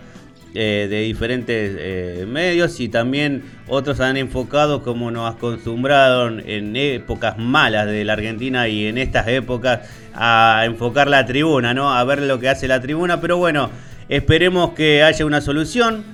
de 0.52 1.00
diferentes 1.00 2.26
medios 2.26 2.78
y 2.80 2.88
también 2.88 3.42
otros 3.68 4.00
han 4.00 4.16
enfocado 4.16 4.82
como 4.82 5.10
nos 5.10 5.34
acostumbraron 5.34 6.42
en 6.46 6.76
épocas 6.76 7.38
malas 7.38 7.86
de 7.86 8.04
la 8.04 8.12
Argentina 8.12 8.68
y 8.68 8.86
en 8.86 8.98
estas 8.98 9.28
épocas 9.28 9.88
a 10.14 10.64
enfocar 10.66 11.08
la 11.08 11.24
tribuna, 11.24 11.72
¿no? 11.72 11.94
A 11.94 12.04
ver 12.04 12.20
lo 12.22 12.38
que 12.38 12.48
hace 12.48 12.68
la 12.68 12.80
tribuna, 12.80 13.20
pero 13.20 13.38
bueno. 13.38 13.70
Esperemos 14.12 14.72
que 14.74 15.02
haya 15.02 15.24
una 15.24 15.40
solución. 15.40 16.04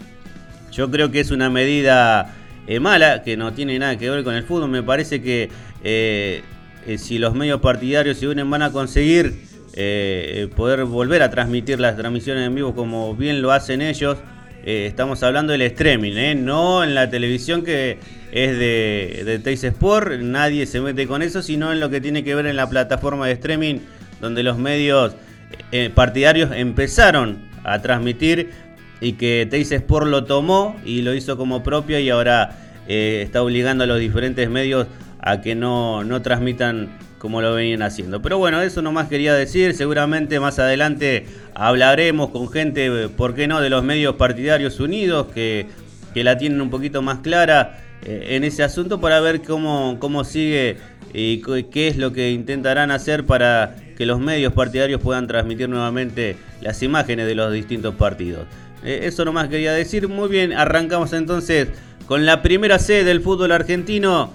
Yo 0.70 0.88
creo 0.88 1.10
que 1.10 1.18
es 1.18 1.32
una 1.32 1.50
medida 1.50 2.32
eh, 2.68 2.78
mala, 2.80 3.22
que 3.24 3.36
no 3.36 3.52
tiene 3.54 3.76
nada 3.78 3.96
que 3.98 4.08
ver 4.08 4.22
con 4.22 4.34
el 4.34 4.44
fútbol. 4.44 4.70
Me 4.70 4.84
parece 4.84 5.20
que 5.20 5.50
eh, 5.82 6.42
eh, 6.86 6.98
si 6.98 7.18
los 7.18 7.34
medios 7.34 7.60
partidarios 7.60 8.18
se 8.18 8.28
unen 8.28 8.48
van 8.48 8.62
a 8.62 8.70
conseguir 8.70 9.42
poder 10.56 10.84
volver 10.84 11.22
a 11.22 11.30
transmitir 11.30 11.78
las 11.78 11.96
transmisiones 11.96 12.46
en 12.46 12.54
vivo 12.54 12.74
como 12.74 13.14
bien 13.14 13.40
lo 13.42 13.52
hacen 13.52 13.80
ellos. 13.80 14.18
estamos 14.64 15.22
hablando 15.22 15.52
del 15.52 15.62
streaming, 15.62 16.44
no 16.44 16.82
en 16.82 16.94
la 16.94 17.08
televisión 17.08 17.62
que 17.62 17.98
es 18.32 18.58
de, 18.58 19.22
de 19.24 19.38
Teis 19.38 19.62
Sport. 19.62 20.20
Nadie 20.20 20.66
se 20.66 20.80
mete 20.80 21.06
con 21.06 21.22
eso, 21.22 21.42
sino 21.42 21.72
en 21.72 21.80
lo 21.80 21.90
que 21.90 22.00
tiene 22.00 22.24
que 22.24 22.34
ver 22.34 22.46
en 22.46 22.56
la 22.56 22.68
plataforma 22.68 23.26
de 23.26 23.32
streaming 23.34 23.78
donde 24.20 24.42
los 24.42 24.58
medios 24.58 25.14
partidarios 25.94 26.50
empezaron 26.52 27.48
a 27.64 27.80
transmitir 27.80 28.50
y 29.00 29.12
que 29.12 29.46
Teis 29.48 29.70
Sport 29.70 30.06
lo 30.06 30.24
tomó 30.24 30.76
y 30.84 31.02
lo 31.02 31.14
hizo 31.14 31.36
como 31.36 31.62
propio 31.62 31.98
y 31.98 32.10
ahora 32.10 32.58
eh, 32.88 33.22
está 33.24 33.42
obligando 33.42 33.84
a 33.84 33.86
los 33.86 33.98
diferentes 33.98 34.48
medios 34.48 34.86
a 35.20 35.40
que 35.40 35.54
no, 35.54 36.04
no 36.04 36.22
transmitan 36.22 36.88
como 37.18 37.40
lo 37.40 37.54
venían 37.54 37.82
haciendo. 37.82 38.22
Pero 38.22 38.38
bueno, 38.38 38.62
eso 38.62 38.82
nomás 38.82 39.08
quería 39.08 39.34
decir, 39.34 39.74
seguramente 39.74 40.40
más 40.40 40.58
adelante 40.58 41.26
hablaremos 41.54 42.30
con 42.30 42.48
gente, 42.48 43.08
¿por 43.08 43.34
qué 43.34 43.48
no?, 43.48 43.60
de 43.60 43.70
los 43.70 43.82
medios 43.82 44.16
partidarios 44.16 44.80
unidos 44.80 45.28
que, 45.34 45.66
que 46.14 46.24
la 46.24 46.38
tienen 46.38 46.60
un 46.60 46.70
poquito 46.70 47.02
más 47.02 47.18
clara 47.18 47.80
eh, 48.04 48.28
en 48.30 48.44
ese 48.44 48.62
asunto 48.62 49.00
para 49.00 49.20
ver 49.20 49.42
cómo, 49.42 49.96
cómo 49.98 50.24
sigue 50.24 50.76
y 51.12 51.38
qué 51.38 51.88
es 51.88 51.96
lo 51.96 52.12
que 52.12 52.30
intentarán 52.30 52.90
hacer 52.90 53.24
para 53.24 53.74
que 53.96 54.06
los 54.06 54.20
medios 54.20 54.52
partidarios 54.52 55.00
puedan 55.00 55.26
transmitir 55.26 55.68
nuevamente 55.68 56.36
las 56.60 56.82
imágenes 56.82 57.26
de 57.26 57.34
los 57.34 57.52
distintos 57.52 57.94
partidos. 57.96 58.46
Eh, 58.84 59.00
eso 59.02 59.24
nomás 59.24 59.48
quería 59.48 59.72
decir. 59.72 60.08
Muy 60.08 60.28
bien, 60.28 60.52
arrancamos 60.52 61.12
entonces 61.12 61.68
con 62.06 62.24
la 62.24 62.42
primera 62.42 62.78
sede 62.78 63.04
del 63.04 63.20
fútbol 63.20 63.52
argentino, 63.52 64.32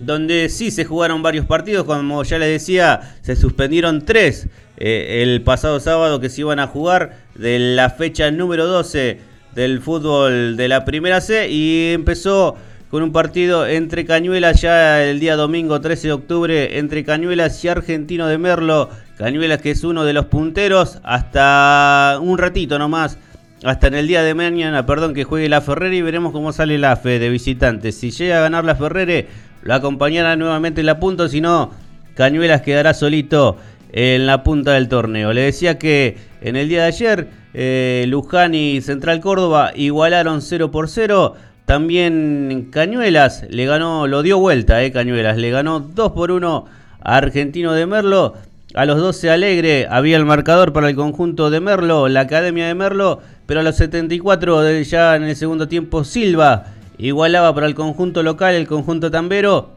donde 0.00 0.48
sí 0.48 0.70
se 0.70 0.84
jugaron 0.84 1.22
varios 1.22 1.46
partidos, 1.46 1.84
como 1.84 2.22
ya 2.22 2.38
les 2.38 2.48
decía, 2.50 3.16
se 3.22 3.36
suspendieron 3.36 4.04
tres 4.04 4.48
eh, 4.76 5.22
el 5.22 5.42
pasado 5.42 5.80
sábado 5.80 6.20
que 6.20 6.28
se 6.28 6.42
iban 6.42 6.60
a 6.60 6.68
jugar 6.68 7.16
de 7.34 7.58
la 7.58 7.90
fecha 7.90 8.30
número 8.30 8.66
12 8.66 9.18
del 9.54 9.80
fútbol 9.80 10.56
de 10.56 10.68
la 10.68 10.84
primera 10.84 11.20
C 11.20 11.48
y 11.50 11.92
empezó 11.92 12.56
con 12.90 13.02
un 13.02 13.12
partido 13.12 13.66
entre 13.66 14.06
Cañuelas 14.06 14.62
ya 14.62 15.02
el 15.04 15.20
día 15.20 15.36
domingo 15.36 15.80
13 15.80 16.08
de 16.08 16.12
octubre 16.12 16.78
entre 16.78 17.04
Cañuelas 17.04 17.62
y 17.64 17.68
Argentino 17.68 18.26
de 18.28 18.38
Merlo. 18.38 18.88
Cañuelas 19.16 19.60
que 19.60 19.72
es 19.72 19.84
uno 19.84 20.04
de 20.04 20.12
los 20.12 20.26
punteros 20.26 20.98
hasta 21.02 22.18
un 22.22 22.38
ratito 22.38 22.78
nomás. 22.78 23.18
Hasta 23.64 23.88
en 23.88 23.94
el 23.94 24.06
día 24.06 24.22
de 24.22 24.34
mañana, 24.34 24.86
perdón, 24.86 25.14
que 25.14 25.24
juegue 25.24 25.48
la 25.48 25.60
Ferrere 25.60 25.96
y 25.96 26.02
veremos 26.02 26.32
cómo 26.32 26.52
sale 26.52 26.78
la 26.78 26.94
fe 26.94 27.18
de 27.18 27.28
visitantes. 27.28 27.96
Si 27.98 28.12
llega 28.12 28.38
a 28.38 28.42
ganar 28.42 28.64
la 28.64 28.76
Ferrere, 28.76 29.26
lo 29.62 29.74
acompañará 29.74 30.36
nuevamente 30.36 30.80
en 30.80 30.86
la 30.86 31.00
punta, 31.00 31.28
si 31.28 31.40
no, 31.40 31.70
Cañuelas 32.14 32.62
quedará 32.62 32.94
solito 32.94 33.56
en 33.92 34.26
la 34.26 34.42
punta 34.42 34.72
del 34.72 34.88
torneo. 34.88 35.32
Le 35.32 35.42
decía 35.42 35.78
que 35.78 36.16
en 36.40 36.56
el 36.56 36.68
día 36.68 36.82
de 36.82 36.88
ayer, 36.88 37.28
eh, 37.54 38.04
Luján 38.08 38.54
y 38.54 38.80
Central 38.80 39.20
Córdoba 39.20 39.72
igualaron 39.74 40.42
0 40.42 40.70
por 40.70 40.88
0. 40.88 41.34
También 41.64 42.68
Cañuelas 42.72 43.44
le 43.48 43.66
ganó, 43.66 44.06
lo 44.06 44.22
dio 44.22 44.38
vuelta, 44.38 44.82
eh, 44.82 44.90
Cañuelas, 44.90 45.36
le 45.36 45.50
ganó 45.50 45.80
2 45.80 46.12
por 46.12 46.30
1 46.30 46.64
a 47.00 47.16
Argentino 47.16 47.72
de 47.72 47.86
Merlo. 47.86 48.34
A 48.74 48.84
los 48.84 48.98
12 48.98 49.30
Alegre 49.30 49.86
había 49.90 50.16
el 50.16 50.24
marcador 50.24 50.72
para 50.72 50.88
el 50.88 50.96
conjunto 50.96 51.50
de 51.50 51.60
Merlo, 51.60 52.08
la 52.08 52.20
Academia 52.20 52.66
de 52.66 52.74
Merlo, 52.74 53.20
pero 53.46 53.60
a 53.60 53.62
los 53.62 53.76
74 53.76 54.80
ya 54.82 55.16
en 55.16 55.22
el 55.22 55.36
segundo 55.36 55.68
tiempo 55.68 56.04
Silva 56.04 56.66
igualaba 56.98 57.54
para 57.54 57.66
el 57.66 57.74
conjunto 57.74 58.22
local, 58.22 58.54
el 58.54 58.66
conjunto 58.66 59.10
tambero. 59.10 59.76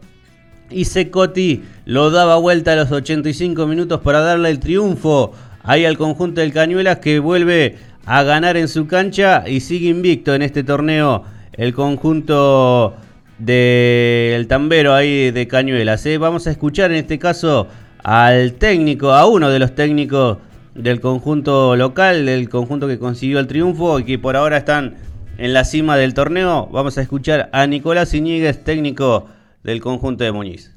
Y 0.70 0.86
Secoti 0.86 1.64
lo 1.86 2.12
daba 2.12 2.38
vuelta 2.38 2.74
a 2.74 2.76
los 2.76 2.92
85 2.92 3.68
minutos 3.68 4.02
para 4.02 4.22
darle 4.22 4.50
el 4.50 4.60
triunfo 4.60 5.34
ahí 5.64 5.86
al 5.86 5.98
conjunto 5.98 6.42
del 6.42 6.54
Cañuelas 6.54 7.00
que 7.00 7.20
vuelve 7.20 7.78
a 8.06 8.24
ganar 8.24 8.58
en 8.58 8.68
su 8.68 8.88
cancha 8.88 9.44
y 9.48 9.60
sigue 9.60 9.90
invicto 9.90 10.34
en 10.34 10.42
este 10.42 10.64
torneo 10.64 11.24
el 11.54 11.74
conjunto 11.74 12.96
del 13.38 14.48
tambero 14.48 14.94
ahí 14.94 15.32
de 15.32 15.48
Cañuelas. 15.48 16.06
¿eh? 16.06 16.18
Vamos 16.18 16.48
a 16.48 16.52
escuchar 16.52 16.92
en 16.92 16.98
este 16.98 17.20
caso 17.20 17.68
al 18.04 18.54
técnico, 18.54 19.12
a 19.12 19.28
uno 19.28 19.50
de 19.50 19.60
los 19.60 19.76
técnicos 19.76 20.38
del 20.74 21.02
conjunto 21.02 21.76
local, 21.76 22.26
del 22.26 22.50
conjunto 22.50 22.88
que 22.88 22.98
consiguió 22.98 23.40
el 23.40 23.48
triunfo 23.48 24.00
y 24.00 24.06
que 24.06 24.18
por 24.18 24.36
ahora 24.36 24.58
están 24.58 24.96
en 25.42 25.54
la 25.54 25.66
cima 25.66 25.98
del 25.98 26.14
torneo. 26.14 26.68
Vamos 26.72 27.00
a 27.00 27.02
escuchar 27.02 27.50
a 27.52 27.66
Nicolás 27.66 28.14
Iñiguez, 28.14 28.64
técnico 28.64 29.28
del 29.64 29.82
conjunto 29.82 30.24
de 30.24 30.32
Muñiz. 30.32 30.72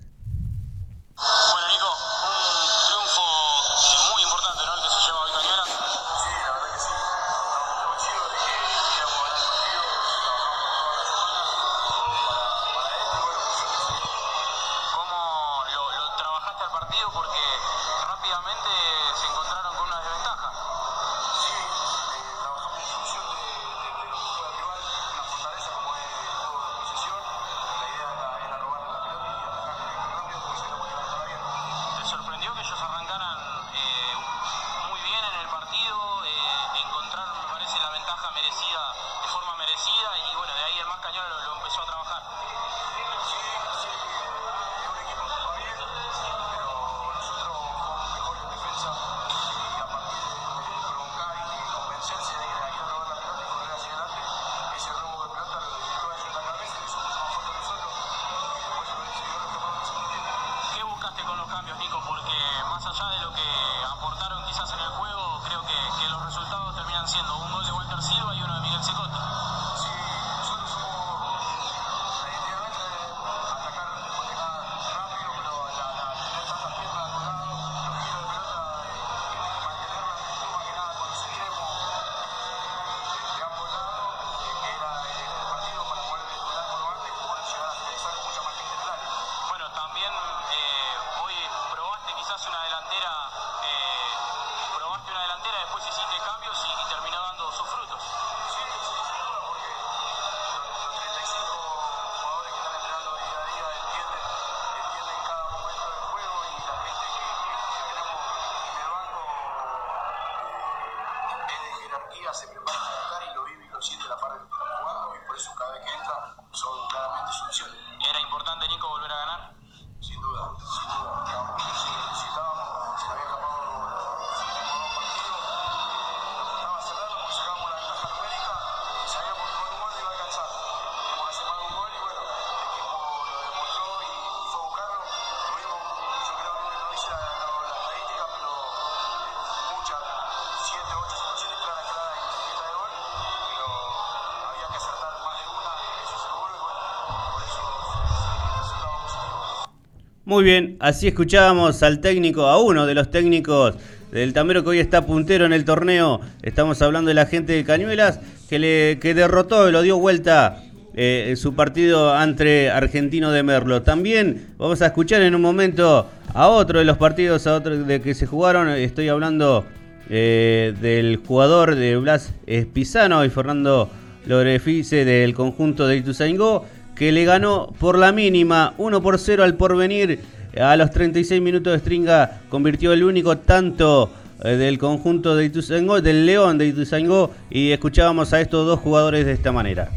Muy 150.26 150.42
bien, 150.42 150.76
así 150.80 151.06
escuchábamos 151.06 151.82
al 151.82 152.00
técnico, 152.00 152.46
a 152.46 152.58
uno 152.58 152.86
de 152.86 152.94
los 152.94 153.10
técnicos 153.10 153.74
del 154.10 154.32
Tamero 154.32 154.62
que 154.62 154.70
hoy 154.70 154.78
está 154.78 155.04
puntero 155.04 155.44
en 155.44 155.52
el 155.52 155.66
torneo. 155.66 156.22
Estamos 156.40 156.80
hablando 156.80 157.08
de 157.08 157.14
la 157.14 157.26
gente 157.26 157.52
de 157.52 157.62
Cañuelas 157.62 158.20
que, 158.48 158.58
le, 158.58 158.98
que 159.00 159.12
derrotó, 159.12 159.70
lo 159.70 159.82
dio 159.82 159.98
vuelta 159.98 160.62
eh, 160.94 161.34
su 161.36 161.54
partido 161.54 162.14
ante 162.14 162.70
Argentino 162.70 163.32
de 163.32 163.42
Merlo. 163.42 163.82
También 163.82 164.46
vamos 164.56 164.80
a 164.80 164.86
escuchar 164.86 165.20
en 165.20 165.34
un 165.34 165.42
momento 165.42 166.08
a 166.32 166.48
otro 166.48 166.78
de 166.78 166.86
los 166.86 166.96
partidos 166.96 167.46
a 167.46 167.54
otro 167.54 167.76
de 167.76 168.00
que 168.00 168.14
se 168.14 168.24
jugaron. 168.24 168.70
Estoy 168.70 169.08
hablando 169.08 169.66
eh, 170.08 170.72
del 170.80 171.18
jugador 171.18 171.74
de 171.74 171.98
Blas 171.98 172.32
Espizano 172.46 173.26
y 173.26 173.28
Fernando 173.28 173.90
Lorefice 174.24 175.04
del 175.04 175.34
conjunto 175.34 175.86
de 175.86 175.98
Ituzaingó 175.98 176.64
que 176.94 177.12
le 177.12 177.24
ganó 177.24 177.72
por 177.78 177.98
la 177.98 178.12
mínima 178.12 178.74
1 178.78 179.02
por 179.02 179.18
0 179.18 179.44
al 179.44 179.54
porvenir. 179.54 180.20
A 180.60 180.76
los 180.76 180.90
36 180.90 181.42
minutos 181.42 181.72
de 181.72 181.78
Stringa 181.80 182.40
convirtió 182.48 182.92
el 182.92 183.02
único 183.02 183.38
tanto 183.38 184.10
eh, 184.44 184.50
del 184.50 184.78
conjunto 184.78 185.34
de 185.34 185.46
Ituzaingó, 185.46 186.00
del 186.00 186.26
León 186.26 186.58
de 186.58 186.66
Ituzaingó, 186.66 187.32
y 187.50 187.70
escuchábamos 187.72 188.32
a 188.32 188.40
estos 188.40 188.66
dos 188.66 188.78
jugadores 188.78 189.26
de 189.26 189.32
esta 189.32 189.50
manera. 189.50 189.90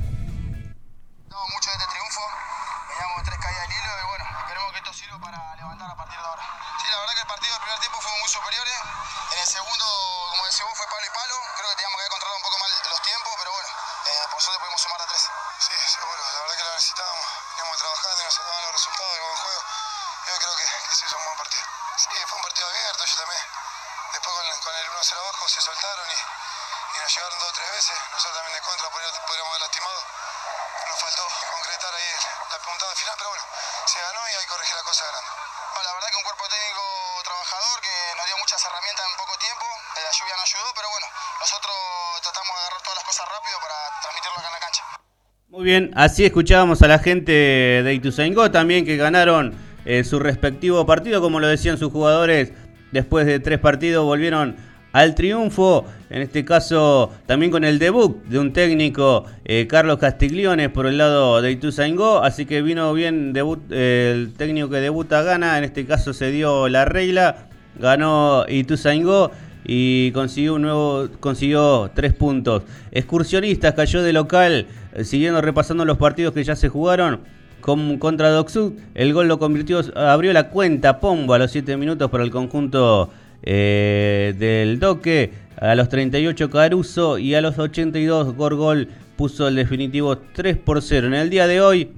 Bien, 45.67 45.91
así 45.95 46.25
escuchábamos 46.25 46.81
a 46.81 46.87
la 46.87 46.99
gente 46.99 47.31
de 47.31 47.93
Ituzaingó 47.93 48.49
también 48.49 48.85
que 48.85 48.95
ganaron 48.95 49.53
eh, 49.85 50.03
su 50.03 50.17
respectivo 50.17 50.85
partido, 50.85 51.21
como 51.21 51.39
lo 51.39 51.47
decían 51.47 51.77
sus 51.77 51.91
jugadores, 51.91 52.53
después 52.91 53.25
de 53.25 53.39
tres 53.39 53.59
partidos 53.59 54.05
volvieron 54.05 54.55
al 54.93 55.13
triunfo, 55.13 55.85
en 56.09 56.21
este 56.21 56.45
caso 56.45 57.11
también 57.25 57.51
con 57.51 57.63
el 57.63 57.79
debut 57.79 58.23
de 58.23 58.39
un 58.39 58.53
técnico, 58.53 59.25
eh, 59.45 59.67
Carlos 59.67 59.99
Castigliones, 59.99 60.69
por 60.69 60.87
el 60.87 60.97
lado 60.97 61.41
de 61.41 61.51
Ituzaingó, 61.51 62.23
así 62.23 62.45
que 62.45 62.61
vino 62.61 62.93
bien 62.93 63.33
eh, 63.69 64.11
el 64.15 64.33
técnico 64.35 64.69
que 64.69 64.77
debuta 64.77 65.21
gana, 65.21 65.57
en 65.57 65.65
este 65.65 65.85
caso 65.85 66.13
se 66.13 66.31
dio 66.31 66.69
la 66.69 66.85
regla, 66.85 67.49
ganó 67.77 68.45
Ituzaingó 68.47 69.31
y 69.67 70.11
consiguió 70.11 70.55
un 70.55 70.61
nuevo 70.63 71.09
consiguió 71.19 71.91
tres 71.93 72.13
puntos. 72.13 72.63
Excursionistas 72.91 73.73
cayó 73.73 74.01
de 74.01 74.13
local, 74.13 74.65
eh, 74.93 75.03
siguiendo 75.03 75.41
repasando 75.41 75.83
los 75.83 75.97
partidos 75.97 76.33
que 76.33 76.43
ya 76.43 76.55
se 76.55 76.69
jugaron. 76.69 77.19
Con, 77.59 77.97
contra 77.97 78.29
Doxud, 78.29 78.73
el 78.95 79.13
gol 79.13 79.27
lo 79.27 79.39
convirtió, 79.39 79.81
abrió 79.95 80.31
la 80.31 80.49
cuenta 80.49 81.01
Pombo 81.01 81.33
a 81.33 81.39
los 81.39 81.51
7 81.51 81.75
minutos 81.75 82.09
para 82.09 82.23
el 82.23 82.31
conjunto 82.31 83.11
eh, 83.43 84.33
del 84.39 84.79
Doque. 84.79 85.33
A 85.59 85.73
los 85.73 85.89
38 85.89 86.49
Caruso 86.51 87.17
y 87.17 87.33
a 87.33 87.41
los 87.41 87.57
82 87.57 88.35
Gorgol 88.35 88.89
puso 89.17 89.47
el 89.47 89.55
definitivo 89.55 90.17
3 90.19 90.55
por 90.57 90.81
0. 90.81 91.07
En 91.07 91.15
el 91.15 91.29
día 91.31 91.47
de 91.47 91.61
hoy 91.61 91.89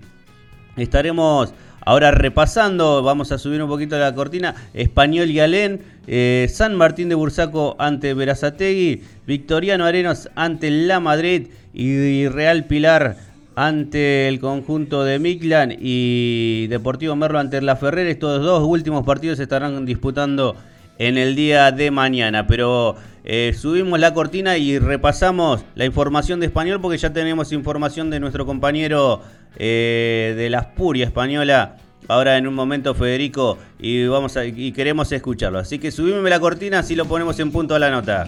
estaremos 0.78 1.54
Ahora 1.82 2.12
repasando, 2.12 3.02
vamos 3.04 3.32
a 3.32 3.38
subir 3.38 3.62
un 3.62 3.70
poquito 3.70 3.98
la 3.98 4.14
cortina. 4.14 4.56
Español 4.74 5.30
y 5.30 5.40
Alén, 5.40 5.82
eh, 6.08 6.48
San 6.50 6.76
Martín 6.76 7.10
de 7.10 7.16
Bursaco 7.16 7.76
ante 7.80 8.14
Verazategui, 8.14 9.04
Victoriano 9.26 9.86
Arenas 9.86 10.30
ante 10.36 10.70
La 10.72 11.00
Madrid 11.00 11.48
y 11.74 12.28
Real 12.28 12.66
Pilar 12.66 13.18
ante 13.56 14.28
el 14.28 14.40
conjunto 14.40 15.04
de 15.04 15.20
Miclan 15.20 15.76
y 15.78 16.68
Deportivo 16.68 17.16
Merlo 17.16 17.40
ante 17.40 17.62
La 17.62 17.76
Ferrer. 17.76 18.08
Estos 18.08 18.42
dos 18.42 18.64
últimos 18.66 19.06
partidos 19.06 19.38
se 19.38 19.44
estarán 19.44 19.86
disputando 19.86 20.56
en 21.00 21.18
el 21.18 21.36
día 21.36 21.72
de 21.72 21.90
mañana. 21.90 22.46
Pero 22.46 22.96
eh, 23.24 23.56
subimos 23.58 24.00
la 24.00 24.14
cortina 24.14 24.58
y 24.58 24.78
repasamos 24.78 25.66
la 25.74 25.86
información 25.86 26.40
de 26.40 26.46
español 26.46 26.80
porque 26.80 27.00
ya 27.00 27.12
tenemos 27.12 27.52
información 27.52 28.12
de 28.12 28.20
nuestro 28.20 28.46
compañero 28.46 29.24
eh, 29.56 30.36
de 30.38 30.50
la 30.52 30.60
Aspuria 30.60 31.06
española. 31.06 31.78
Ahora 32.08 32.38
en 32.38 32.48
un 32.48 32.54
momento 32.54 32.96
Federico 32.96 33.58
y 33.78 34.06
vamos 34.08 34.38
a, 34.38 34.46
y 34.46 34.72
queremos 34.72 35.12
escucharlo. 35.12 35.60
Así 35.60 35.80
que 35.80 35.92
subime 35.92 36.30
la 36.30 36.40
cortina 36.40 36.80
así 36.80 36.96
lo 36.96 37.06
ponemos 37.06 37.40
en 37.40 37.52
punto 37.52 37.76
a 37.76 37.80
la 37.80 37.90
nota. 37.90 38.26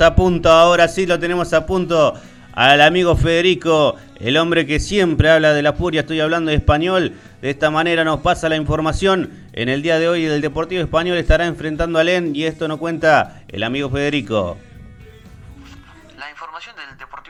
A 0.00 0.14
punto, 0.16 0.50
ahora 0.50 0.88
sí 0.88 1.06
lo 1.06 1.18
tenemos 1.18 1.52
a 1.52 1.66
punto 1.66 2.14
al 2.52 2.80
amigo 2.80 3.16
Federico, 3.16 3.96
el 4.20 4.36
hombre 4.36 4.66
que 4.66 4.78
siempre 4.78 5.30
habla 5.30 5.52
de 5.52 5.62
la 5.62 5.72
furia, 5.72 6.02
estoy 6.02 6.20
hablando 6.20 6.50
de 6.50 6.56
español, 6.56 7.14
de 7.40 7.50
esta 7.50 7.70
manera 7.70 8.04
nos 8.04 8.20
pasa 8.20 8.48
la 8.48 8.56
información. 8.56 9.30
En 9.52 9.68
el 9.68 9.82
día 9.82 9.98
de 9.98 10.08
hoy 10.08 10.24
el 10.24 10.40
Deportivo 10.40 10.82
Español 10.82 11.16
estará 11.18 11.46
enfrentando 11.46 11.98
a 11.98 12.04
Len 12.04 12.34
y 12.34 12.44
esto 12.44 12.68
no 12.68 12.78
cuenta 12.78 13.42
el 13.48 13.62
amigo 13.62 13.90
Federico. 13.90 14.58
La 16.18 16.30
información 16.30 16.74
del 16.76 16.96
Deportivo 16.98 17.21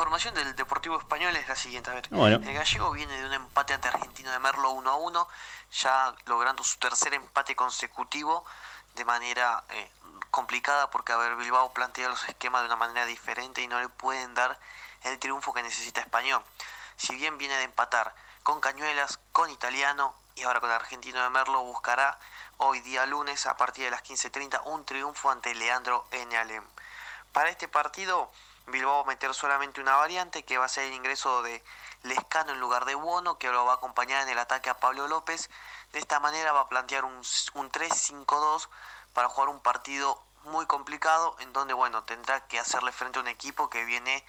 información 0.00 0.32
del 0.32 0.56
Deportivo 0.56 0.98
Español 0.98 1.36
es 1.36 1.46
la 1.46 1.54
siguiente. 1.54 1.90
El 2.10 2.54
gallego 2.54 2.90
viene 2.90 3.18
de 3.18 3.26
un 3.26 3.34
empate 3.34 3.74
ante 3.74 3.88
Argentino 3.88 4.32
de 4.32 4.38
Merlo 4.38 4.70
1 4.70 4.90
a 4.90 4.94
1, 4.94 5.28
ya 5.72 6.14
logrando 6.24 6.64
su 6.64 6.78
tercer 6.78 7.12
empate 7.12 7.54
consecutivo 7.54 8.46
de 8.94 9.04
manera 9.04 9.62
eh, 9.68 9.90
complicada 10.30 10.90
porque 10.90 11.12
a 11.12 11.18
ver, 11.18 11.36
Bilbao 11.36 11.74
plantea 11.74 12.08
los 12.08 12.26
esquemas 12.26 12.62
de 12.62 12.68
una 12.68 12.76
manera 12.76 13.04
diferente 13.04 13.60
y 13.60 13.68
no 13.68 13.78
le 13.78 13.90
pueden 13.90 14.32
dar 14.32 14.58
el 15.02 15.18
triunfo 15.18 15.52
que 15.52 15.62
necesita 15.62 16.00
Español. 16.00 16.42
Si 16.96 17.14
bien 17.16 17.36
viene 17.36 17.58
de 17.58 17.64
empatar 17.64 18.14
con 18.42 18.58
Cañuelas, 18.62 19.20
con 19.32 19.50
Italiano 19.50 20.14
y 20.34 20.44
ahora 20.44 20.60
con 20.60 20.70
Argentino 20.70 21.22
de 21.22 21.28
Merlo, 21.28 21.62
buscará 21.62 22.18
hoy 22.56 22.80
día 22.80 23.04
lunes 23.04 23.44
a 23.44 23.58
partir 23.58 23.84
de 23.84 23.90
las 23.90 24.02
15.30 24.02 24.62
un 24.64 24.82
triunfo 24.86 25.30
ante 25.30 25.54
Leandro 25.54 26.06
N. 26.10 26.34
Alem. 26.38 26.64
Para 27.32 27.50
este 27.50 27.68
partido 27.68 28.30
Bilbao 28.66 28.96
va 28.96 29.02
a 29.02 29.06
meter 29.06 29.34
solamente 29.34 29.80
una 29.80 29.96
variante 29.96 30.44
que 30.44 30.58
va 30.58 30.66
a 30.66 30.68
ser 30.68 30.84
el 30.84 30.92
ingreso 30.92 31.42
de 31.42 31.62
Lescano 32.02 32.52
en 32.52 32.60
lugar 32.60 32.84
de 32.84 32.94
Bono, 32.94 33.38
que 33.38 33.50
lo 33.50 33.64
va 33.64 33.72
a 33.72 33.76
acompañar 33.76 34.22
en 34.22 34.28
el 34.28 34.38
ataque 34.38 34.70
a 34.70 34.78
Pablo 34.78 35.08
López. 35.08 35.50
De 35.92 35.98
esta 35.98 36.20
manera 36.20 36.52
va 36.52 36.60
a 36.60 36.68
plantear 36.68 37.04
un, 37.04 37.16
un 37.54 37.72
3-5-2 37.72 38.68
para 39.12 39.28
jugar 39.28 39.48
un 39.48 39.60
partido 39.60 40.22
muy 40.44 40.66
complicado 40.66 41.36
en 41.40 41.52
donde 41.52 41.74
bueno 41.74 42.04
tendrá 42.04 42.40
que 42.46 42.58
hacerle 42.58 42.92
frente 42.92 43.18
a 43.18 43.22
un 43.22 43.28
equipo 43.28 43.68
que 43.68 43.84
viene 43.84 44.24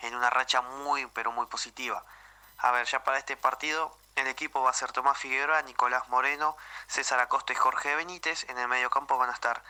en 0.00 0.14
una 0.14 0.30
racha 0.30 0.60
muy 0.60 1.06
pero 1.06 1.32
muy 1.32 1.46
positiva. 1.46 2.04
A 2.58 2.70
ver, 2.70 2.86
ya 2.86 3.02
para 3.04 3.18
este 3.18 3.36
partido 3.36 3.96
el 4.14 4.26
equipo 4.28 4.62
va 4.62 4.70
a 4.70 4.74
ser 4.74 4.92
Tomás 4.92 5.18
Figueroa, 5.18 5.60
Nicolás 5.62 6.08
Moreno, 6.08 6.56
César 6.86 7.20
Acosta 7.20 7.52
y 7.52 7.56
Jorge 7.56 7.94
Benítez. 7.96 8.48
En 8.48 8.58
el 8.58 8.68
medio 8.68 8.88
campo 8.88 9.18
van 9.18 9.28
a 9.30 9.34
estar 9.34 9.62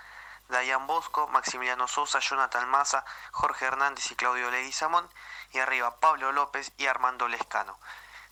Dayan 0.48 0.86
Bosco, 0.86 1.26
Maximiliano 1.28 1.88
Sosa, 1.88 2.20
Jonathan 2.20 2.68
Maza, 2.68 3.04
Jorge 3.32 3.66
Hernández 3.66 4.10
y 4.10 4.16
Claudio 4.16 4.50
Leguizamón, 4.50 5.08
y 5.52 5.58
arriba 5.58 5.98
Pablo 6.00 6.32
López 6.32 6.72
y 6.76 6.86
Armando 6.86 7.28
Lescano. 7.28 7.78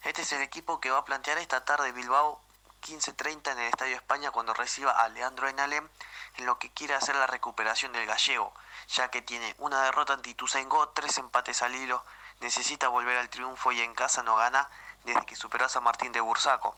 Este 0.02 0.22
es 0.22 0.32
el 0.32 0.42
equipo 0.42 0.80
que 0.80 0.90
va 0.90 0.98
a 0.98 1.04
plantear 1.04 1.38
esta 1.38 1.64
tarde 1.64 1.92
Bilbao 1.92 2.40
15.30 2.82 3.52
en 3.52 3.58
el 3.58 3.68
Estadio 3.68 3.96
España 3.96 4.30
cuando 4.30 4.52
reciba 4.52 4.92
a 4.92 5.08
Leandro 5.08 5.48
Enalem 5.48 5.88
en 6.36 6.46
lo 6.46 6.58
que 6.58 6.70
quiere 6.70 6.94
hacer 6.94 7.16
la 7.16 7.26
recuperación 7.26 7.92
del 7.92 8.06
gallego, 8.06 8.52
ya 8.88 9.10
que 9.10 9.22
tiene 9.22 9.54
una 9.58 9.82
derrota 9.82 10.12
ante 10.12 10.30
Ituzaingó, 10.30 10.90
tres 10.90 11.16
empates 11.16 11.62
al 11.62 11.74
hilo, 11.74 12.04
necesita 12.40 12.88
volver 12.88 13.16
al 13.16 13.30
triunfo 13.30 13.72
y 13.72 13.80
en 13.80 13.94
casa 13.94 14.22
no 14.22 14.36
gana 14.36 14.68
desde 15.04 15.24
que 15.24 15.36
superó 15.36 15.64
a 15.64 15.68
San 15.70 15.84
Martín 15.84 16.12
de 16.12 16.20
Bursaco. 16.20 16.76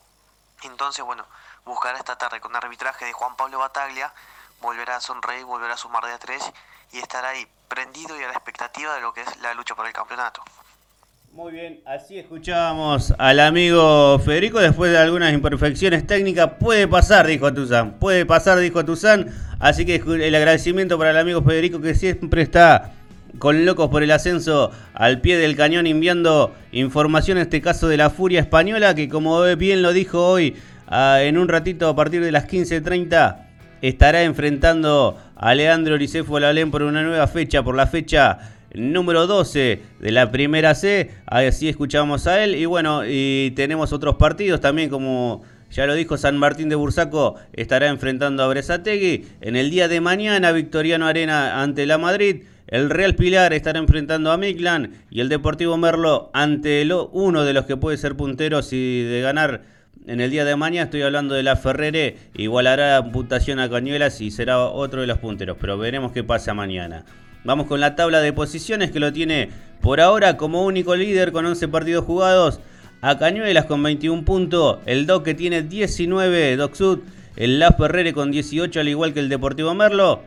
Entonces, 0.61 1.03
bueno, 1.03 1.25
buscará 1.65 1.97
esta 1.97 2.17
tarde 2.17 2.39
con 2.39 2.55
arbitraje 2.55 3.05
de 3.05 3.13
Juan 3.13 3.35
Pablo 3.35 3.59
Bataglia 3.59 4.13
volverá 4.61 4.97
a 4.97 5.01
sonreír, 5.01 5.45
volverá 5.45 5.73
a 5.73 5.77
sumar 5.77 6.03
de 6.05 6.11
a 6.11 6.17
tres 6.17 6.41
y 6.93 6.97
estar 6.97 7.23
ahí 7.25 7.45
prendido 7.67 8.19
y 8.19 8.23
a 8.23 8.27
la 8.27 8.33
expectativa 8.33 8.95
de 8.95 9.01
lo 9.01 9.13
que 9.13 9.21
es 9.21 9.41
la 9.41 9.53
lucha 9.53 9.75
por 9.75 9.87
el 9.87 9.93
campeonato. 9.93 10.41
Muy 11.33 11.51
bien, 11.51 11.81
así 11.85 12.17
escuchábamos 12.17 13.13
al 13.19 13.39
amigo 13.39 14.17
Federico 14.19 14.59
después 14.59 14.91
de 14.91 14.97
algunas 14.97 15.33
imperfecciones 15.33 16.07
técnicas. 16.07 16.53
Puede 16.59 16.87
pasar, 16.87 17.27
dijo 17.27 17.53
Tuzán. 17.53 17.99
Puede 17.99 18.25
pasar, 18.25 18.57
dijo 18.57 18.83
Tuzán. 18.83 19.27
Así 19.59 19.85
que 19.85 19.95
el 19.97 20.33
agradecimiento 20.33 20.97
para 20.97 21.11
el 21.11 21.17
amigo 21.17 21.43
Federico 21.43 21.79
que 21.79 21.93
siempre 21.93 22.41
está 22.41 22.93
con 23.37 23.65
locos 23.65 23.89
por 23.89 24.01
el 24.01 24.09
ascenso 24.11 24.71
al 24.95 25.21
pie 25.21 25.37
del 25.37 25.55
cañón 25.55 25.85
enviando 25.85 26.55
información 26.71 27.37
en 27.37 27.43
este 27.43 27.61
caso 27.61 27.87
de 27.87 27.97
la 27.97 28.09
furia 28.09 28.39
española 28.39 28.95
que 28.95 29.09
como 29.09 29.43
bien 29.57 29.83
lo 29.83 29.93
dijo 29.93 30.25
hoy 30.27 30.55
ah, 30.87 31.19
en 31.21 31.37
un 31.37 31.47
ratito 31.47 31.87
a 31.87 31.95
partir 31.95 32.23
de 32.23 32.31
las 32.31 32.47
15.30 32.47 33.46
estará 33.81 34.23
enfrentando 34.23 35.17
a 35.35 35.55
Leandro 35.55 35.97
Licefo 35.97 36.39
Lalén 36.39 36.71
por 36.71 36.83
una 36.83 37.03
nueva 37.03 37.27
fecha, 37.27 37.63
por 37.63 37.75
la 37.75 37.87
fecha 37.87 38.39
número 38.73 39.27
12 39.27 39.81
de 39.99 40.11
la 40.11 40.31
primera 40.31 40.75
C. 40.75 41.11
Así 41.25 41.69
escuchamos 41.69 42.27
a 42.27 42.43
él. 42.43 42.55
Y 42.55 42.65
bueno, 42.65 43.03
y 43.05 43.51
tenemos 43.55 43.93
otros 43.93 44.15
partidos 44.15 44.61
también, 44.61 44.89
como 44.89 45.43
ya 45.69 45.85
lo 45.85 45.95
dijo 45.95 46.17
San 46.17 46.37
Martín 46.37 46.69
de 46.69 46.75
Bursaco, 46.75 47.35
estará 47.53 47.87
enfrentando 47.87 48.43
a 48.43 48.47
Bresategui. 48.47 49.25
En 49.41 49.55
el 49.55 49.69
día 49.69 49.87
de 49.87 50.01
mañana, 50.01 50.51
Victoriano 50.51 51.07
Arena 51.07 51.61
ante 51.61 51.85
la 51.85 51.97
Madrid. 51.97 52.43
El 52.67 52.89
Real 52.89 53.15
Pilar 53.15 53.53
estará 53.53 53.79
enfrentando 53.79 54.29
a 54.31 54.37
Miclan 54.37 54.91
y 55.09 55.21
el 55.21 55.29
Deportivo 55.29 55.77
Merlo 55.77 56.29
ante 56.33 56.85
uno 57.13 57.45
de 57.45 57.53
los 57.53 57.65
que 57.65 57.77
puede 57.77 57.97
ser 57.97 58.17
punteros 58.17 58.73
y 58.73 59.03
de 59.03 59.21
ganar 59.21 59.61
en 60.07 60.21
el 60.21 60.31
día 60.31 60.45
de 60.45 60.55
mañana 60.55 60.85
estoy 60.85 61.01
hablando 61.01 61.35
de 61.35 61.43
la 61.43 61.57
Ferrere, 61.57 62.15
igualará 62.35 63.01
la 63.01 63.11
puntuación 63.11 63.59
a 63.59 63.69
Cañuelas 63.69 64.21
y 64.21 64.31
será 64.31 64.59
otro 64.59 65.01
de 65.01 65.07
los 65.07 65.17
punteros, 65.17 65.57
pero 65.59 65.77
veremos 65.77 66.13
qué 66.13 66.23
pasa 66.23 66.53
mañana. 66.53 67.03
Vamos 67.43 67.67
con 67.67 67.81
la 67.81 67.95
tabla 67.95 68.21
de 68.21 68.31
posiciones 68.31 68.89
que 68.91 69.01
lo 69.01 69.11
tiene 69.11 69.49
por 69.81 69.99
ahora 69.99 70.37
como 70.37 70.65
único 70.65 70.95
líder 70.95 71.33
con 71.33 71.45
11 71.45 71.67
partidos 71.67 72.05
jugados. 72.05 72.61
A 73.01 73.17
Cañuelas 73.17 73.65
con 73.65 73.83
21 73.83 74.23
puntos, 74.23 74.79
el 74.85 75.05
Doc 75.05 75.23
que 75.23 75.33
tiene 75.33 75.61
19, 75.61 76.55
Doc 76.55 76.73
Sud, 76.73 76.99
el 77.35 77.59
La 77.59 77.73
Ferrere 77.73 78.13
con 78.13 78.31
18 78.31 78.79
al 78.79 78.87
igual 78.87 79.13
que 79.13 79.19
el 79.19 79.29
Deportivo 79.29 79.73
Merlo. 79.75 80.23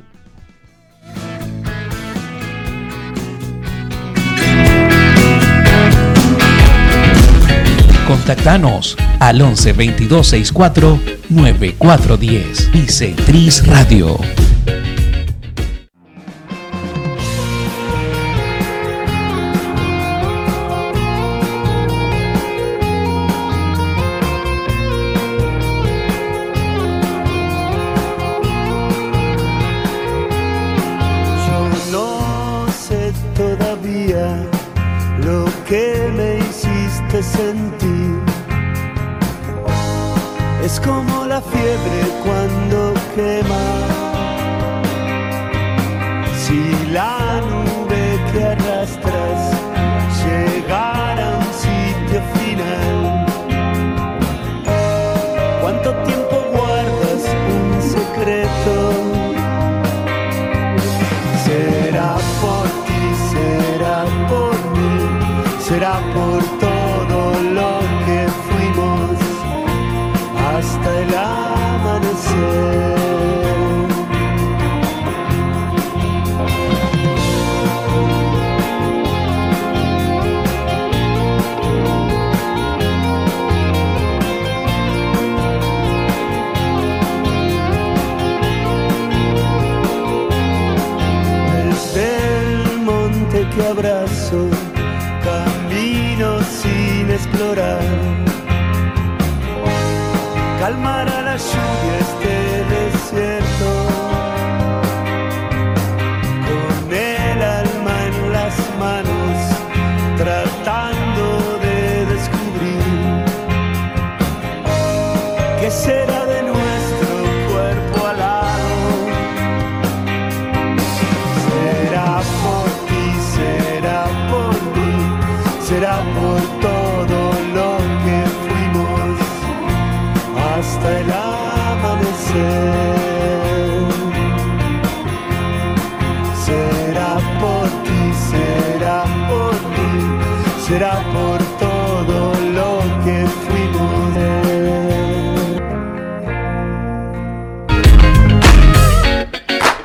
Contactanos 8.09 8.97
al 9.19 9.39
11 9.39 9.73
22 9.73 10.27
64 10.29 10.99
9410. 11.29 12.71
Bicetris 12.71 13.67
Radio. 13.67 14.17
Lord. 72.39 72.78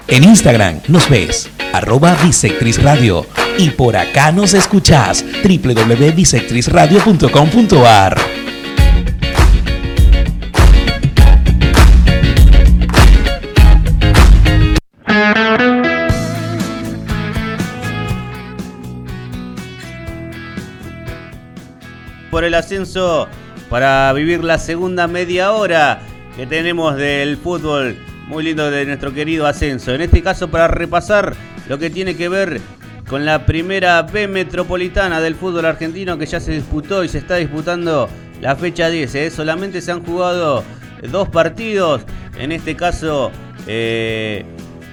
En 0.07 0.23
Instagram 0.23 0.81
nos 0.89 1.09
ves, 1.09 1.49
arroba 1.73 2.15
Bisectriz 2.23 2.83
Radio. 2.83 3.25
Y 3.57 3.71
por 3.71 3.97
acá 3.97 4.33
nos 4.33 4.53
escuchás, 4.53 5.25
www.bisectrizradio.com.ar. 5.43 8.19
Por 22.31 22.45
el 22.45 22.53
ascenso 22.53 23.27
para 23.71 24.13
vivir 24.13 24.45
la 24.45 24.59
segunda 24.59 25.07
media 25.07 25.53
hora 25.53 26.03
que 26.37 26.47
tenemos 26.47 26.97
del 26.97 27.39
fútbol 27.39 27.97
muy 28.27 28.45
lindo 28.45 28.71
de 28.71 28.87
nuestro 28.87 29.13
querido 29.13 29.47
ascenso. 29.47 29.93
En 29.95 30.01
este 30.01 30.23
caso 30.23 30.49
para 30.49 30.69
repasar 30.69 31.35
lo 31.69 31.79
que 31.79 31.91
tiene 31.91 32.17
que 32.17 32.29
ver 32.29 32.61
con 33.09 33.25
la 33.25 33.45
primera 33.45 34.03
B 34.03 34.29
metropolitana 34.29 35.21
del 35.21 35.35
fútbol 35.35 35.67
argentino 35.67 36.17
que 36.19 36.27
ya 36.27 36.41
se 36.41 36.53
disputó 36.53 37.05
y 37.05 37.09
se 37.09 37.19
está 37.19 37.37
disputando 37.37 38.09
la 38.41 38.57
fecha 38.57 38.89
10. 38.89 39.15
¿eh? 39.15 39.31
Solamente 39.31 39.81
se 39.81 39.93
han 39.93 40.03
jugado 40.05 40.65
dos 41.11 41.29
partidos, 41.29 42.03
en 42.39 42.53
este 42.53 42.77
caso 42.77 43.31
eh, 43.67 44.45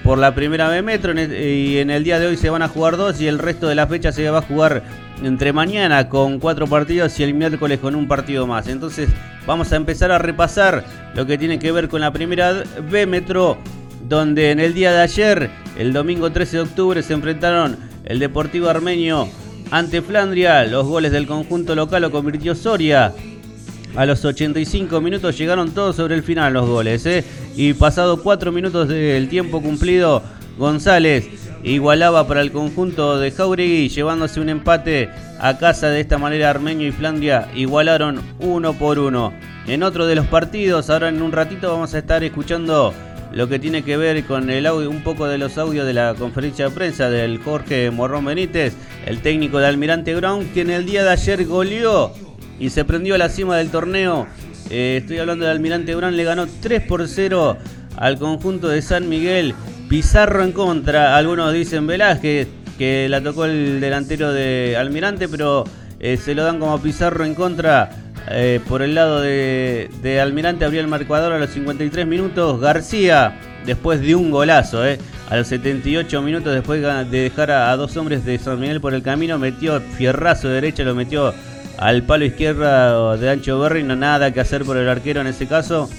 por 0.02 0.18
la 0.18 0.34
primera 0.34 0.68
B 0.68 0.82
metro 0.82 1.12
y 1.12 1.78
en 1.78 1.90
el 1.90 2.04
día 2.04 2.18
de 2.18 2.26
hoy 2.26 2.36
se 2.36 2.50
van 2.50 2.62
a 2.62 2.68
jugar 2.68 2.96
dos 2.96 3.20
y 3.20 3.28
el 3.28 3.38
resto 3.38 3.68
de 3.68 3.74
la 3.74 3.86
fecha 3.86 4.12
se 4.12 4.28
va 4.28 4.38
a 4.38 4.42
jugar 4.42 4.82
entre 5.24 5.52
mañana 5.52 6.08
con 6.08 6.38
cuatro 6.38 6.66
partidos 6.66 7.18
y 7.18 7.22
el 7.22 7.34
miércoles 7.34 7.78
con 7.80 7.94
un 7.94 8.08
partido 8.08 8.46
más. 8.46 8.68
Entonces 8.68 9.08
vamos 9.46 9.72
a 9.72 9.76
empezar 9.76 10.10
a 10.10 10.18
repasar 10.18 10.84
lo 11.14 11.26
que 11.26 11.38
tiene 11.38 11.58
que 11.58 11.72
ver 11.72 11.88
con 11.88 12.00
la 12.00 12.12
primera 12.12 12.64
B 12.90 13.06
Metro, 13.06 13.58
donde 14.08 14.50
en 14.50 14.60
el 14.60 14.74
día 14.74 14.92
de 14.92 15.00
ayer, 15.00 15.50
el 15.78 15.92
domingo 15.92 16.30
13 16.30 16.56
de 16.56 16.62
octubre, 16.62 17.02
se 17.02 17.14
enfrentaron 17.14 17.76
el 18.04 18.18
Deportivo 18.18 18.68
Armenio 18.68 19.28
ante 19.70 20.02
Flandria. 20.02 20.64
Los 20.64 20.86
goles 20.86 21.12
del 21.12 21.26
conjunto 21.26 21.74
local 21.74 22.02
lo 22.02 22.10
convirtió 22.10 22.54
Soria. 22.54 23.12
A 23.94 24.06
los 24.06 24.24
85 24.24 25.00
minutos 25.00 25.36
llegaron 25.36 25.72
todos 25.72 25.96
sobre 25.96 26.14
el 26.14 26.22
final 26.22 26.54
los 26.54 26.66
goles. 26.66 27.04
¿eh? 27.06 27.24
Y 27.56 27.74
pasado 27.74 28.22
4 28.22 28.50
minutos 28.50 28.88
del 28.88 29.28
tiempo 29.28 29.60
cumplido, 29.60 30.22
González 30.58 31.41
igualaba 31.62 32.26
para 32.26 32.40
el 32.40 32.52
conjunto 32.52 33.18
de 33.18 33.30
Jauregui, 33.30 33.88
llevándose 33.88 34.40
un 34.40 34.48
empate 34.48 35.10
a 35.38 35.58
casa. 35.58 35.88
De 35.88 36.00
esta 36.00 36.18
manera, 36.18 36.50
Armenio 36.50 36.88
y 36.88 36.92
Flandria 36.92 37.48
igualaron 37.54 38.20
uno 38.40 38.72
por 38.74 38.98
uno. 38.98 39.32
En 39.66 39.82
otro 39.82 40.06
de 40.06 40.16
los 40.16 40.26
partidos, 40.26 40.90
ahora 40.90 41.08
en 41.08 41.22
un 41.22 41.32
ratito 41.32 41.70
vamos 41.70 41.94
a 41.94 41.98
estar 41.98 42.24
escuchando 42.24 42.92
lo 43.32 43.48
que 43.48 43.58
tiene 43.58 43.82
que 43.82 43.96
ver 43.96 44.24
con 44.24 44.50
el 44.50 44.66
audio, 44.66 44.90
un 44.90 45.02
poco 45.02 45.26
de 45.26 45.38
los 45.38 45.56
audios 45.56 45.86
de 45.86 45.94
la 45.94 46.14
conferencia 46.14 46.68
de 46.68 46.74
prensa 46.74 47.08
del 47.08 47.38
Jorge 47.38 47.90
Morrón 47.90 48.26
Benítez, 48.26 48.74
el 49.06 49.20
técnico 49.20 49.58
de 49.58 49.68
Almirante 49.68 50.14
Ground, 50.14 50.52
que 50.52 50.62
en 50.62 50.70
el 50.70 50.84
día 50.84 51.02
de 51.04 51.10
ayer 51.10 51.46
goleó 51.46 52.12
y 52.58 52.70
se 52.70 52.84
prendió 52.84 53.14
a 53.14 53.18
la 53.18 53.28
cima 53.28 53.56
del 53.56 53.70
torneo. 53.70 54.26
Eh, 54.68 54.98
estoy 55.00 55.18
hablando 55.18 55.44
de 55.44 55.50
Almirante 55.50 55.94
Brown, 55.94 56.16
le 56.16 56.24
ganó 56.24 56.46
3 56.46 56.82
por 56.82 57.06
0 57.06 57.56
al 57.96 58.18
conjunto 58.18 58.68
de 58.68 58.82
San 58.82 59.08
Miguel 59.08 59.54
Pizarro 59.92 60.42
en 60.42 60.52
contra, 60.52 61.18
algunos 61.18 61.52
dicen 61.52 61.86
Velázquez, 61.86 62.48
que 62.78 63.10
la 63.10 63.22
tocó 63.22 63.44
el 63.44 63.78
delantero 63.78 64.32
de 64.32 64.74
Almirante, 64.74 65.28
pero 65.28 65.64
eh, 66.00 66.16
se 66.16 66.34
lo 66.34 66.44
dan 66.44 66.58
como 66.58 66.80
Pizarro 66.80 67.26
en 67.26 67.34
contra. 67.34 67.90
Eh, 68.30 68.60
por 68.66 68.80
el 68.80 68.94
lado 68.94 69.20
de, 69.20 70.18
Almirante 70.22 70.64
abrió 70.64 70.80
el 70.80 70.88
marcador 70.88 71.34
a 71.34 71.38
los 71.38 71.50
53 71.50 72.06
minutos. 72.06 72.58
García, 72.58 73.38
después 73.66 74.00
de 74.00 74.14
un 74.14 74.30
golazo, 74.30 74.82
eh, 74.86 74.98
A 75.28 75.36
los 75.36 75.48
78 75.48 76.22
minutos 76.22 76.54
después 76.54 76.80
de 76.80 77.20
dejar 77.20 77.50
a, 77.50 77.76
dos 77.76 77.94
hombres 77.98 78.24
de 78.24 78.38
San 78.38 78.58
Miguel 78.60 78.80
por 78.80 78.94
el 78.94 79.02
camino, 79.02 79.38
metió 79.38 79.78
fierrazo 79.78 80.48
de 80.48 80.54
derecha, 80.54 80.84
lo 80.84 80.94
metió 80.94 81.34
al 81.76 82.02
palo 82.04 82.24
izquierdo 82.24 83.18
de 83.18 83.28
Ancho 83.28 83.60
Berry, 83.60 83.82
no 83.82 83.94
nada 83.94 84.32
que 84.32 84.40
hacer 84.40 84.64
por 84.64 84.78
el 84.78 84.88
arquero 84.88 85.20
en 85.20 85.26
ese 85.26 85.46
caso. 85.46 85.90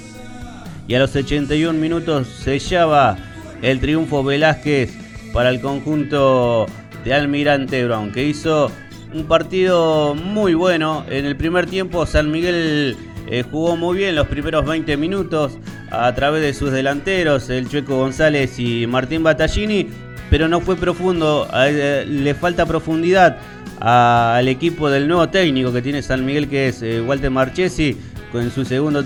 Y 0.88 0.96
a 0.96 1.00
los 1.00 1.16
81 1.16 1.78
minutos 1.78 2.28
sellaba 2.28 3.18
el 3.64 3.80
triunfo 3.80 4.24
Velázquez 4.24 4.94
para 5.34 5.50
el 5.50 5.60
conjunto 5.62 6.68
de 7.04 7.14
Almirante 7.14 7.84
Brown, 7.86 8.12
que 8.12 8.26
hizo 8.26 8.72
un 9.14 9.26
partido 9.26 10.14
muy 10.14 10.54
bueno. 10.54 11.06
En 11.10 11.26
el 11.26 11.36
primer 11.36 11.66
tiempo 11.66 12.06
San 12.06 12.30
Miguel 12.30 12.96
eh, 13.28 13.44
jugó 13.50 13.76
muy 13.76 13.98
bien 13.98 14.16
los 14.16 14.28
primeros 14.28 14.66
20 14.66 14.98
minutos 14.98 15.58
a 15.90 16.14
través 16.14 16.42
de 16.42 16.54
sus 16.54 16.72
delanteros, 16.72 17.50
el 17.50 17.70
Chueco 17.70 17.98
González 17.98 18.60
y 18.60 18.86
Martín 18.86 19.24
Battaglini, 19.24 19.88
pero 20.30 20.48
no 20.48 20.60
fue 20.60 20.76
profundo, 20.76 21.48
eh, 21.56 22.06
le 22.08 22.34
falta 22.34 22.66
profundidad 22.66 23.38
al 23.80 24.48
equipo 24.48 24.90
del 24.90 25.08
nuevo 25.08 25.30
técnico 25.30 25.72
que 25.72 25.82
tiene 25.82 26.02
San 26.02 26.26
Miguel, 26.26 26.50
que 26.50 26.70
es 26.70 26.82
eh, 26.82 27.02
Walter 27.02 27.30
Marchesi, 27.32 27.98
en 28.34 28.52
su 28.52 28.66
segundo 28.66 29.04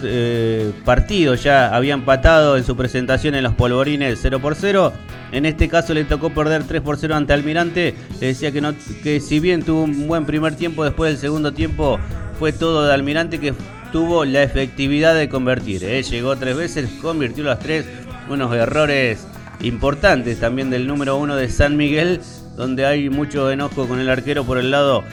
partido 0.85 1.35
ya 1.35 1.75
había 1.75 1.93
empatado 1.93 2.57
en 2.57 2.63
su 2.63 2.75
presentación 2.75 3.35
en 3.35 3.43
los 3.43 3.53
polvorines 3.53 4.19
0 4.21 4.39
por 4.39 4.55
0. 4.55 4.93
En 5.31 5.45
este 5.45 5.67
caso 5.67 5.93
le 5.93 6.05
tocó 6.05 6.29
perder 6.29 6.63
3 6.63 6.81
por 6.81 6.97
0 6.97 7.15
ante 7.15 7.33
Almirante. 7.33 7.93
Le 8.19 8.27
decía 8.27 8.51
que, 8.51 8.61
no, 8.61 8.73
que 9.03 9.19
si 9.19 9.39
bien 9.39 9.63
tuvo 9.63 9.83
un 9.83 10.07
buen 10.07 10.25
primer 10.25 10.55
tiempo, 10.55 10.83
después 10.83 11.11
del 11.11 11.19
segundo 11.19 11.53
tiempo 11.53 11.99
fue 12.39 12.53
todo 12.53 12.85
de 12.85 12.93
Almirante 12.93 13.39
que 13.39 13.53
tuvo 13.91 14.25
la 14.25 14.43
efectividad 14.43 15.15
de 15.15 15.27
convertir. 15.27 15.83
¿eh? 15.83 16.01
Llegó 16.03 16.35
tres 16.37 16.55
veces, 16.55 16.89
convirtió 17.01 17.43
las 17.43 17.59
tres. 17.59 17.85
Unos 18.29 18.53
errores 18.53 19.25
importantes 19.61 20.39
también 20.39 20.69
del 20.69 20.87
número 20.87 21.17
uno 21.17 21.35
de 21.35 21.49
San 21.49 21.77
Miguel, 21.77 22.21
donde 22.55 22.85
hay 22.85 23.09
mucho 23.09 23.51
enojo 23.51 23.87
con 23.87 23.99
el 23.99 24.09
arquero 24.09 24.43
por 24.43 24.57
el 24.57 24.71
lado 24.71 25.03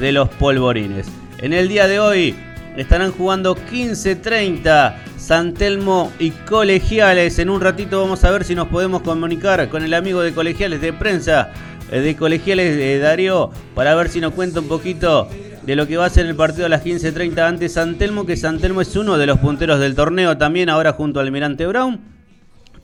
de 0.00 0.12
los 0.12 0.28
polvorines. 0.28 1.06
En 1.38 1.52
el 1.52 1.68
día 1.68 1.88
de 1.88 2.00
hoy 2.00 2.34
estarán 2.76 3.12
jugando 3.12 3.56
15-30 3.56 4.94
San 5.16 5.54
Telmo 5.54 6.12
y 6.18 6.30
Colegiales. 6.30 7.38
En 7.38 7.50
un 7.50 7.60
ratito 7.60 8.00
vamos 8.00 8.24
a 8.24 8.30
ver 8.30 8.44
si 8.44 8.54
nos 8.54 8.68
podemos 8.68 9.02
comunicar 9.02 9.68
con 9.68 9.82
el 9.82 9.94
amigo 9.94 10.22
de 10.22 10.32
Colegiales 10.32 10.80
de 10.80 10.92
prensa 10.92 11.50
eh, 11.90 12.00
de 12.00 12.16
Colegiales 12.16 12.76
de 12.76 12.98
Darío 12.98 13.50
para 13.74 13.94
ver 13.94 14.08
si 14.08 14.20
nos 14.20 14.32
cuenta 14.32 14.60
un 14.60 14.68
poquito 14.68 15.28
de 15.62 15.76
lo 15.76 15.86
que 15.86 15.96
va 15.96 16.06
a 16.06 16.10
ser 16.10 16.26
el 16.26 16.34
partido 16.34 16.66
a 16.66 16.68
las 16.68 16.84
15.30 16.84 17.38
ante 17.38 17.68
Santelmo, 17.68 18.26
que 18.26 18.36
Santelmo 18.36 18.80
es 18.80 18.96
uno 18.96 19.16
de 19.16 19.26
los 19.26 19.38
punteros 19.38 19.78
del 19.78 19.94
torneo 19.94 20.36
también, 20.36 20.68
ahora 20.68 20.92
junto 20.92 21.20
al 21.20 21.26
Almirante 21.26 21.66
Brown. 21.66 22.00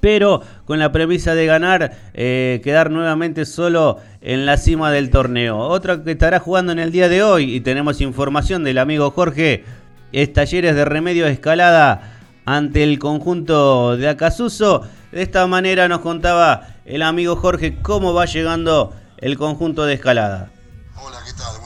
Pero 0.01 0.43
con 0.65 0.79
la 0.79 0.93
premisa 0.93 1.35
de 1.35 1.47
ganar, 1.47 1.97
eh, 2.15 2.61
quedar 2.63 2.93
nuevamente 2.93 3.45
solo 3.45 3.99
en 4.21 4.47
la 4.47 4.57
cima 4.57 4.93
del 4.93 5.11
torneo. 5.11 5.59
Otro 5.59 6.05
que 6.05 6.13
estará 6.13 6.39
jugando 6.39 6.71
en 6.71 6.79
el 6.79 6.93
día 6.93 7.09
de 7.09 7.25
hoy, 7.25 7.53
y 7.53 7.61
tenemos 7.61 8.01
información 8.01 8.63
del 8.63 8.79
amigo 8.79 9.11
Jorge, 9.11 9.65
es 10.13 10.33
Talleres 10.33 10.75
de 10.75 10.85
Remedio 10.85 11.27
Escalada 11.27 12.21
ante 12.45 12.83
el 12.83 12.99
conjunto 12.99 13.97
de 13.97 14.09
Acasuso. 14.09 14.89
De 15.13 15.23
esta 15.23 15.47
manera 15.47 15.89
nos 15.89 16.01
contaba 16.01 16.67
el 16.85 17.03
amigo 17.03 17.37
Jorge 17.37 17.83
cómo 17.83 18.15
va 18.15 18.25
llegando 18.27 18.95
el 19.19 19.37
conjunto 19.37 19.85
de 19.85 19.95
Escalada. 19.95 20.51
Hola, 20.97 21.23
¿qué 21.25 21.33
tal? 21.35 21.59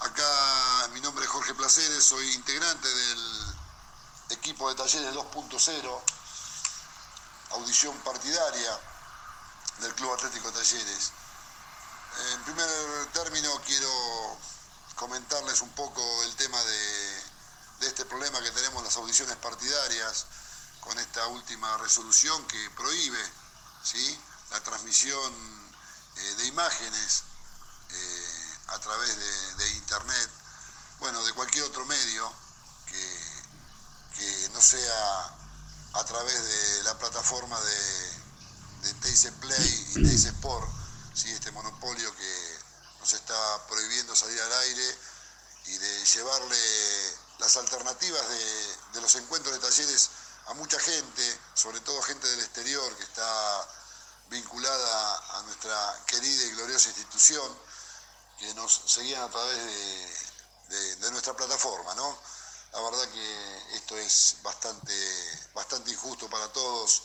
Acá 0.00 0.88
mi 0.94 1.00
nombre 1.00 1.24
es 1.24 1.30
Jorge 1.30 1.54
Placeres, 1.54 2.04
soy 2.04 2.24
integrante 2.34 2.88
del 2.88 3.18
equipo 4.30 4.68
de 4.68 4.76
talleres 4.76 5.12
2.0, 5.12 6.00
audición 7.50 7.96
partidaria 8.04 8.78
del 9.80 9.94
Club 9.94 10.12
Atlético 10.14 10.52
Talleres. 10.52 11.12
En 12.18 12.44
primer 12.44 12.68
término 13.12 13.50
quiero 13.66 14.38
comentarles 14.96 15.60
un 15.60 15.70
poco 15.70 16.02
el 16.24 16.34
tema 16.36 16.62
de, 16.62 17.22
este 17.82 18.04
problema 18.04 18.42
que 18.42 18.50
tenemos 18.50 18.78
en 18.78 18.84
las 18.84 18.96
audiciones 18.96 19.36
partidarias 19.36 20.26
con 20.80 20.98
esta 20.98 21.26
última 21.28 21.76
resolución 21.78 22.44
que 22.46 22.70
prohíbe 22.70 23.18
la 24.50 24.60
transmisión 24.62 25.32
eh, 26.16 26.34
de 26.36 26.46
imágenes. 26.46 27.22
Eh, 27.90 28.38
a 28.68 28.78
través 28.78 29.16
de, 29.56 29.68
internet, 29.76 30.30
bueno, 31.00 31.24
de 31.24 31.32
cualquier 31.32 31.64
otro 31.64 31.84
medio 31.86 32.32
que, 32.86 33.38
no 34.52 34.60
sea 34.60 35.36
a 35.94 36.04
través 36.04 36.42
de 36.42 36.82
la 36.82 36.98
plataforma 36.98 37.58
de, 37.60 38.92
de 38.92 39.32
Play 39.32 39.86
y 39.90 40.02
Teise 40.02 40.28
Sport, 40.30 40.68
¿sí? 41.18 41.32
este 41.32 41.50
monopolio 41.50 42.14
que 42.14 42.58
nos 43.00 43.12
está 43.12 43.66
prohibiendo 43.66 44.14
salir 44.14 44.40
al 44.40 44.52
aire 44.52 44.98
y 45.66 45.78
de 45.78 46.04
llevarle 46.04 47.16
las 47.38 47.56
alternativas 47.56 48.28
de, 48.28 48.76
de 48.94 49.00
los 49.00 49.14
encuentros 49.16 49.54
de 49.54 49.60
talleres 49.60 50.10
a 50.46 50.54
mucha 50.54 50.78
gente, 50.78 51.40
sobre 51.54 51.80
todo 51.80 52.00
gente 52.02 52.26
del 52.26 52.40
exterior 52.40 52.96
que 52.96 53.02
está 53.02 53.68
vinculada 54.30 55.38
a 55.38 55.42
nuestra 55.42 56.04
querida 56.06 56.44
y 56.44 56.50
gloriosa 56.50 56.88
institución 56.88 57.58
que 58.38 58.54
nos 58.54 58.82
seguían 58.86 59.22
a 59.22 59.30
través 59.30 59.58
de, 60.68 61.10
nuestra 61.10 61.34
plataforma, 61.34 61.94
¿no? 61.94 62.18
La 62.72 62.80
verdad 62.82 63.08
que 63.08 63.76
esto 63.76 63.96
es 63.96 64.36
bastante, 64.42 64.94
bastante 65.54 65.90
injusto 65.90 66.28
para 66.28 66.52
todos. 66.52 67.02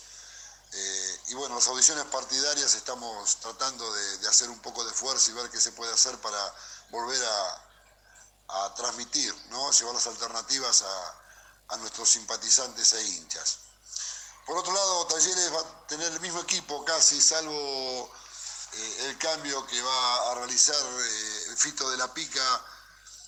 Eh, 0.75 1.21
y 1.27 1.33
bueno, 1.35 1.55
las 1.55 1.67
audiciones 1.67 2.05
partidarias 2.05 2.73
estamos 2.73 3.37
tratando 3.37 3.91
de, 3.93 4.27
hacer 4.27 4.49
un 4.49 4.59
poco 4.59 4.83
de 4.83 4.91
fuerza 4.91 5.29
y 5.29 5.33
ver 5.33 5.49
qué 5.51 5.61
se 5.61 5.71
puede 5.71 5.93
hacer 5.93 6.17
para 6.19 6.55
volver 6.89 7.23
a, 7.25 7.59
transmitir, 8.75 9.33
¿no? 9.49 9.71
llevar 9.71 9.95
las 9.95 10.05
alternativas 10.05 10.83
a, 10.83 11.73
a, 11.73 11.77
nuestros 11.77 12.07
simpatizantes 12.09 12.93
e 12.93 13.03
hinchas. 13.03 13.59
Por 14.45 14.57
otro 14.57 14.71
lado, 14.71 15.07
Talleres 15.07 15.53
va 15.53 15.59
a 15.59 15.87
tener 15.87 16.11
el 16.11 16.19
mismo 16.19 16.39
equipo 16.41 16.85
casi, 16.85 17.19
salvo 17.19 18.11
eh, 18.73 19.05
el 19.05 19.17
cambio 19.17 19.65
que 19.67 19.81
va 19.81 20.31
a 20.31 20.35
realizar 20.35 20.75
eh, 20.75 21.55
Fito 21.55 21.89
de 21.89 21.97
la 21.97 22.13
Pica 22.13 22.65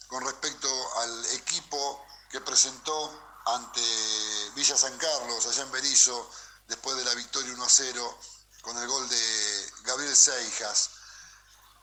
con 0.08 0.24
respecto 0.24 0.68
al 1.00 1.26
equipo 1.34 2.06
que 2.30 2.42
presentó 2.42 3.20
ante 3.46 3.82
Villa 4.56 4.76
San 4.76 4.98
Carlos, 4.98 5.46
allá 5.46 5.64
en 5.64 5.72
Berizo, 5.72 6.30
después 6.68 6.98
de 6.98 7.06
la 7.06 7.14
victoria 7.16 7.54
1 7.54 7.64
a 7.64 7.70
0, 7.70 8.20
con 8.62 8.78
el 8.78 8.88
gol 8.88 9.08
de 9.10 9.72
Gabriel 9.84 10.16
Seijas. 10.16 10.90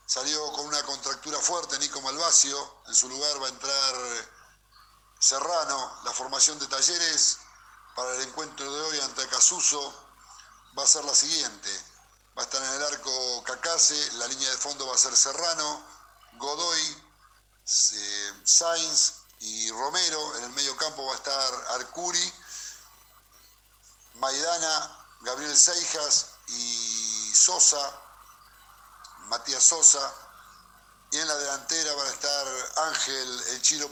Salió 0.07 0.53
con 0.53 0.67
una 0.67 0.83
contractura 0.83 1.39
fuerte 1.39 1.79
Nico 1.79 2.01
Malvacio, 2.01 2.83
en 2.87 2.95
su 2.95 3.09
lugar 3.09 3.41
va 3.41 3.47
a 3.47 3.51
entrar 3.51 3.95
Serrano, 5.19 6.01
la 6.05 6.13
formación 6.13 6.59
de 6.59 6.67
talleres 6.67 7.39
para 7.95 8.13
el 8.17 8.23
encuentro 8.23 8.73
de 8.73 8.81
hoy 8.83 9.01
ante 9.01 9.29
Casuso 9.29 9.95
va 10.77 10.83
a 10.83 10.87
ser 10.87 11.05
la 11.05 11.15
siguiente. 11.15 11.71
Va 12.37 12.43
a 12.43 12.45
estar 12.45 12.63
en 12.63 12.71
el 12.73 12.83
arco 12.83 13.45
Cacase, 13.45 14.13
la 14.15 14.27
línea 14.27 14.51
de 14.51 14.57
fondo 14.57 14.87
va 14.87 14.95
a 14.95 14.99
ser 14.99 15.15
Serrano, 15.15 15.87
Godoy, 16.39 17.03
eh, 17.93 18.33
Sainz 18.45 19.13
y 19.39 19.71
Romero. 19.71 20.37
En 20.39 20.45
el 20.45 20.51
medio 20.51 20.77
campo 20.77 21.07
va 21.07 21.13
a 21.13 21.17
estar 21.17 21.55
Arcuri, 21.75 22.33
Maidana, 24.23 25.05
Gabriel 25.23 25.57
Seijas 25.57 26.29
y 26.47 27.33
Sosa, 27.35 27.91
Matías 29.29 29.65
Sosa. 29.65 30.15
Y 31.11 31.19
en 31.19 31.27
la 31.27 31.35
delantera 31.35 31.93
van 31.95 32.07
a 32.07 32.11
estar 32.11 32.47
Ángel 32.87 33.43
El 33.51 33.63
Chilo 33.63 33.91